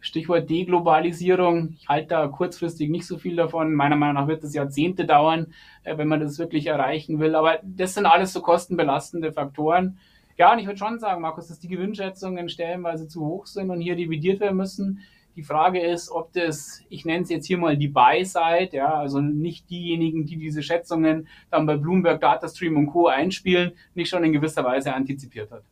Stichwort 0.00 0.48
Deglobalisierung. 0.48 1.70
Ich 1.78 1.88
halte 1.88 2.08
da 2.08 2.28
kurzfristig 2.28 2.90
nicht 2.90 3.06
so 3.06 3.18
viel 3.18 3.34
davon. 3.34 3.74
Meiner 3.74 3.96
Meinung 3.96 4.14
nach 4.14 4.28
wird 4.28 4.44
es 4.44 4.54
Jahrzehnte 4.54 5.04
dauern, 5.04 5.48
äh, 5.82 5.98
wenn 5.98 6.08
man 6.08 6.20
das 6.20 6.38
wirklich 6.38 6.66
erreichen 6.66 7.18
will. 7.18 7.34
Aber 7.34 7.58
das 7.62 7.94
sind 7.94 8.06
alles 8.06 8.32
so 8.32 8.40
kostenbelastende 8.40 9.32
Faktoren. 9.32 9.98
Ja, 10.36 10.52
und 10.52 10.58
ich 10.58 10.66
würde 10.66 10.78
schon 10.78 10.98
sagen, 10.98 11.22
Markus, 11.22 11.48
dass 11.48 11.58
die 11.58 11.68
Gewinnschätzungen 11.68 12.50
stellenweise 12.50 13.08
zu 13.08 13.24
hoch 13.24 13.46
sind 13.46 13.70
und 13.70 13.80
hier 13.80 13.96
dividiert 13.96 14.40
werden 14.40 14.58
müssen. 14.58 15.00
Die 15.36 15.42
Frage 15.42 15.80
ist, 15.80 16.10
ob 16.10 16.32
das, 16.32 16.80
ich 16.88 17.04
nenne 17.04 17.22
es 17.22 17.28
jetzt 17.28 17.46
hier 17.46 17.58
mal 17.58 17.76
die 17.76 17.88
Buy-Side, 17.88 18.70
ja, 18.72 18.94
also 18.94 19.20
nicht 19.20 19.68
diejenigen, 19.68 20.24
die 20.24 20.38
diese 20.38 20.62
Schätzungen 20.62 21.28
dann 21.50 21.66
bei 21.66 21.76
Bloomberg, 21.76 22.22
Datastream 22.22 22.78
und 22.78 22.86
Co. 22.86 23.08
einspielen, 23.08 23.72
nicht 23.94 24.08
schon 24.08 24.24
in 24.24 24.32
gewisser 24.32 24.64
Weise 24.64 24.94
antizipiert 24.94 25.50
hat. 25.50 25.62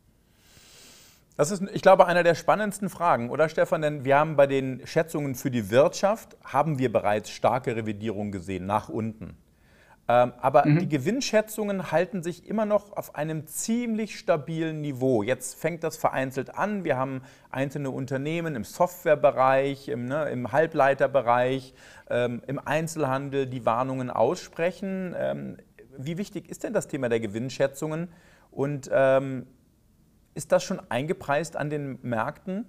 Das 1.35 1.49
ist, 1.49 1.63
ich 1.73 1.81
glaube, 1.81 2.05
einer 2.05 2.21
der 2.21 2.35
spannendsten 2.35 2.89
Fragen, 2.89 3.31
oder 3.31 3.49
Stefan? 3.49 3.81
Denn 3.81 4.05
wir 4.05 4.17
haben 4.17 4.35
bei 4.35 4.45
den 4.45 4.85
Schätzungen 4.85 5.33
für 5.33 5.49
die 5.49 5.71
Wirtschaft, 5.71 6.37
haben 6.43 6.77
wir 6.77 6.91
bereits 6.91 7.31
starke 7.31 7.75
Revidierungen 7.75 8.31
gesehen, 8.31 8.67
nach 8.67 8.87
unten. 8.87 9.35
Ähm, 10.07 10.33
aber 10.39 10.67
mhm. 10.67 10.79
die 10.79 10.89
Gewinnschätzungen 10.89 11.91
halten 11.91 12.21
sich 12.21 12.47
immer 12.47 12.65
noch 12.65 12.95
auf 12.95 13.15
einem 13.15 13.47
ziemlich 13.47 14.19
stabilen 14.19 14.81
Niveau. 14.81 15.23
Jetzt 15.23 15.55
fängt 15.59 15.83
das 15.83 15.97
vereinzelt 15.97 16.55
an. 16.55 16.83
Wir 16.83 16.95
haben 16.95 17.21
einzelne 17.49 17.89
Unternehmen 17.89 18.55
im 18.55 18.63
Softwarebereich, 18.63 19.87
im, 19.87 20.05
ne, 20.05 20.29
im 20.29 20.51
Halbleiterbereich, 20.51 21.73
ähm, 22.09 22.43
im 22.45 22.59
Einzelhandel, 22.59 23.47
die 23.47 23.65
Warnungen 23.65 24.11
aussprechen. 24.11 25.15
Ähm, 25.17 25.57
wie 25.97 26.17
wichtig 26.17 26.49
ist 26.49 26.63
denn 26.63 26.73
das 26.73 26.87
Thema 26.87 27.09
der 27.09 27.19
Gewinnschätzungen? 27.19 28.09
Und 28.51 28.89
ähm, 28.93 29.47
ist 30.35 30.51
das 30.51 30.63
schon 30.63 30.79
eingepreist 30.89 31.55
an 31.57 31.71
den 31.71 31.97
Märkten? 32.03 32.65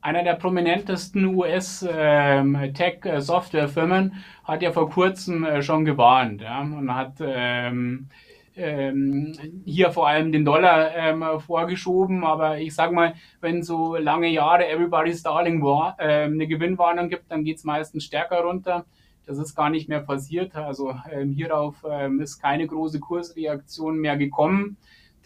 Einer 0.00 0.22
der 0.22 0.34
prominentesten 0.34 1.34
US-Tech-Softwarefirmen 1.34 4.04
ähm, 4.04 4.12
hat 4.44 4.62
ja 4.62 4.70
vor 4.72 4.88
kurzem 4.90 5.44
äh, 5.44 5.60
schon 5.62 5.84
gewarnt 5.84 6.40
ja, 6.40 6.60
und 6.60 6.94
hat 6.94 7.14
ähm, 7.20 8.06
ähm, 8.54 9.36
hier 9.64 9.90
vor 9.90 10.06
allem 10.06 10.30
den 10.30 10.44
Dollar 10.44 10.94
ähm, 10.94 11.24
vorgeschoben. 11.40 12.22
Aber 12.24 12.58
ich 12.58 12.72
sage 12.74 12.94
mal, 12.94 13.14
wenn 13.40 13.64
so 13.64 13.96
lange 13.96 14.28
Jahre 14.28 14.68
Everybody's 14.68 15.22
Darling 15.22 15.62
war, 15.62 15.96
ähm, 15.98 16.34
eine 16.34 16.46
Gewinnwarnung 16.46 17.08
gibt, 17.08 17.28
dann 17.30 17.42
geht 17.44 17.56
es 17.56 17.64
meistens 17.64 18.04
stärker 18.04 18.42
runter. 18.42 18.84
Das 19.26 19.38
ist 19.38 19.56
gar 19.56 19.68
nicht 19.68 19.88
mehr 19.88 20.00
passiert. 20.00 20.54
Also 20.54 20.94
ähm, 21.10 21.32
hierauf 21.32 21.84
ähm, 21.88 22.20
ist 22.20 22.38
keine 22.40 22.66
große 22.66 23.00
Kursreaktion 23.00 23.98
mehr 23.98 24.16
gekommen 24.16 24.76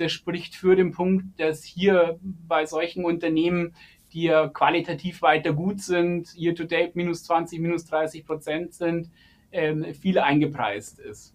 das 0.03 0.13
spricht 0.13 0.55
für 0.55 0.77
den 0.77 0.93
Punkt, 0.93 1.25
dass 1.39 1.63
hier 1.63 2.19
bei 2.23 2.67
solchen 2.67 3.05
Unternehmen, 3.05 3.75
die 4.13 4.25
ja 4.25 4.49
qualitativ 4.49 5.23
weiter 5.23 5.53
gut 5.53 5.81
sind, 5.81 6.35
year 6.37 6.55
to 6.55 6.65
date 6.65 6.95
minus 6.97 7.25
20, 7.25 7.61
minus 7.61 7.85
30 7.87 8.25
Prozent 8.25 8.75
sind, 8.75 9.11
ähm, 9.53 9.85
viel 9.95 10.19
eingepreist 10.19 10.99
ist. 10.99 11.35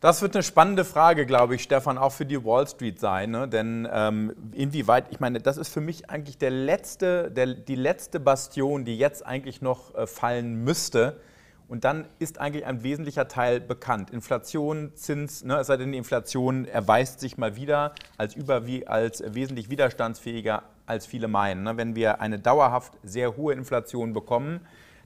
Das 0.00 0.20
wird 0.20 0.36
eine 0.36 0.42
spannende 0.42 0.84
Frage, 0.84 1.24
glaube 1.24 1.54
ich, 1.54 1.62
Stefan, 1.62 1.96
auch 1.96 2.12
für 2.12 2.26
die 2.26 2.44
Wall 2.44 2.68
Street 2.68 3.00
sein. 3.00 3.30
Ne? 3.30 3.48
Denn 3.48 3.88
ähm, 3.90 4.34
inwieweit, 4.52 5.06
ich 5.10 5.18
meine, 5.18 5.40
das 5.40 5.56
ist 5.56 5.70
für 5.70 5.80
mich 5.80 6.10
eigentlich 6.10 6.36
der 6.36 6.50
letzte, 6.50 7.30
der, 7.30 7.54
die 7.54 7.74
letzte 7.74 8.20
Bastion, 8.20 8.84
die 8.84 8.98
jetzt 8.98 9.24
eigentlich 9.24 9.62
noch 9.62 9.94
äh, 9.94 10.06
fallen 10.06 10.62
müsste 10.62 11.16
und 11.74 11.82
dann 11.82 12.04
ist 12.20 12.40
eigentlich 12.40 12.66
ein 12.66 12.84
wesentlicher 12.84 13.26
Teil 13.26 13.58
bekannt. 13.58 14.10
Inflation, 14.10 14.92
Zins, 14.94 15.42
ne, 15.42 15.56
es 15.56 15.66
sei 15.66 15.76
denn, 15.76 15.90
die 15.90 15.98
Inflation 15.98 16.66
erweist 16.66 17.18
sich 17.18 17.36
mal 17.36 17.56
wieder 17.56 17.96
als, 18.16 18.36
über, 18.36 18.64
wie, 18.64 18.86
als 18.86 19.24
wesentlich 19.34 19.70
widerstandsfähiger, 19.70 20.62
als 20.86 21.04
viele 21.04 21.26
meinen. 21.26 21.64
Ne? 21.64 21.76
Wenn 21.76 21.96
wir 21.96 22.20
eine 22.20 22.38
dauerhaft 22.38 22.92
sehr 23.02 23.36
hohe 23.36 23.54
Inflation 23.54 24.12
bekommen, 24.12 24.60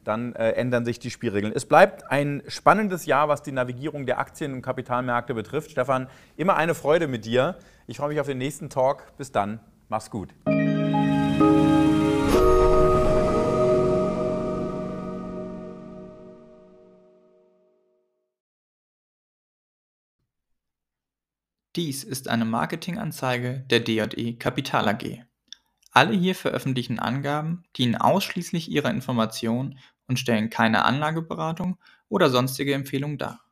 dann 0.05 0.35
äh, 0.35 0.51
ändern 0.51 0.85
sich 0.85 0.99
die 0.99 1.11
Spielregeln. 1.11 1.55
Es 1.57 1.65
bleibt 1.65 2.11
ein 2.11 2.43
spannendes 2.49 3.07
Jahr, 3.07 3.29
was 3.29 3.43
die 3.43 3.53
Navigierung 3.53 4.05
der 4.05 4.19
Aktien- 4.19 4.53
und 4.53 4.61
Kapitalmärkte 4.61 5.33
betrifft. 5.33 5.71
Stefan, 5.71 6.07
immer 6.37 6.59
eine 6.59 6.75
Freude 6.75 7.09
mit 7.09 7.25
dir. 7.25 7.57
Ich 7.87 7.97
freue 7.97 8.11
mich 8.11 8.21
auf 8.21 8.27
den 8.27 8.37
nächsten 8.37 8.69
Talk. 8.69 9.17
Bis 9.17 9.33
dann. 9.33 9.61
Mach's 9.89 10.11
gut. 10.11 10.35
Dies 21.79 22.03
ist 22.03 22.27
eine 22.27 22.45
Marketinganzeige 22.45 23.65
der 23.71 23.79
D&E 23.79 24.33
Kapital 24.33 24.89
AG. 24.89 25.23
Alle 25.93 26.13
hier 26.13 26.35
veröffentlichten 26.35 26.99
Angaben 26.99 27.63
dienen 27.77 27.95
ausschließlich 27.95 28.69
ihrer 28.69 28.91
Information 28.91 29.79
und 30.09 30.19
stellen 30.19 30.51
keine 30.51 30.85
Anlageberatung 30.85 31.79
oder 32.09 32.31
sonstige 32.31 32.75
Empfehlung 32.75 33.17
dar. 33.17 33.45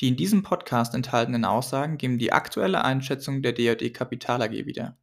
Die 0.00 0.08
in 0.08 0.16
diesem 0.16 0.42
Podcast 0.42 0.96
enthaltenen 0.96 1.44
Aussagen 1.44 1.96
geben 1.96 2.18
die 2.18 2.32
aktuelle 2.32 2.82
Einschätzung 2.82 3.40
der 3.40 3.52
D&E 3.52 3.90
Kapital 3.90 4.42
AG 4.42 4.66
wieder. 4.66 4.96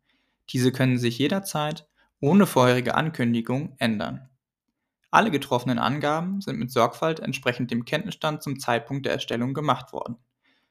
Diese 0.49 0.73
können 0.73 0.97
sich 0.97 1.17
jederzeit 1.19 1.87
ohne 2.19 2.45
vorherige 2.45 2.95
Ankündigung 2.95 3.75
ändern. 3.77 4.27
Alle 5.09 5.31
getroffenen 5.31 5.79
Angaben 5.79 6.41
sind 6.41 6.59
mit 6.59 6.69
Sorgfalt 6.69 7.21
entsprechend 7.21 7.71
dem 7.71 7.85
Kenntnisstand 7.85 8.43
zum 8.43 8.59
Zeitpunkt 8.59 9.05
der 9.05 9.13
Erstellung 9.13 9.53
gemacht 9.53 9.93
worden. 9.93 10.17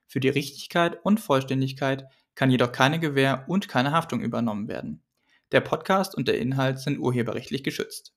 Für 0.07 0.21
die 0.21 0.29
Richtigkeit 0.29 0.99
und 1.05 1.21
Vollständigkeit 1.21 2.07
kann 2.35 2.51
jedoch 2.51 2.73
keine 2.73 2.99
Gewähr 2.99 3.45
und 3.49 3.69
keine 3.69 3.93
Haftung 3.93 4.21
übernommen 4.21 4.69
werden. 4.69 5.03
Der 5.53 5.61
Podcast 5.61 6.17
und 6.17 6.27
der 6.27 6.39
Inhalt 6.39 6.81
sind 6.81 6.99
urheberrechtlich 6.99 7.63
geschützt 7.63 8.16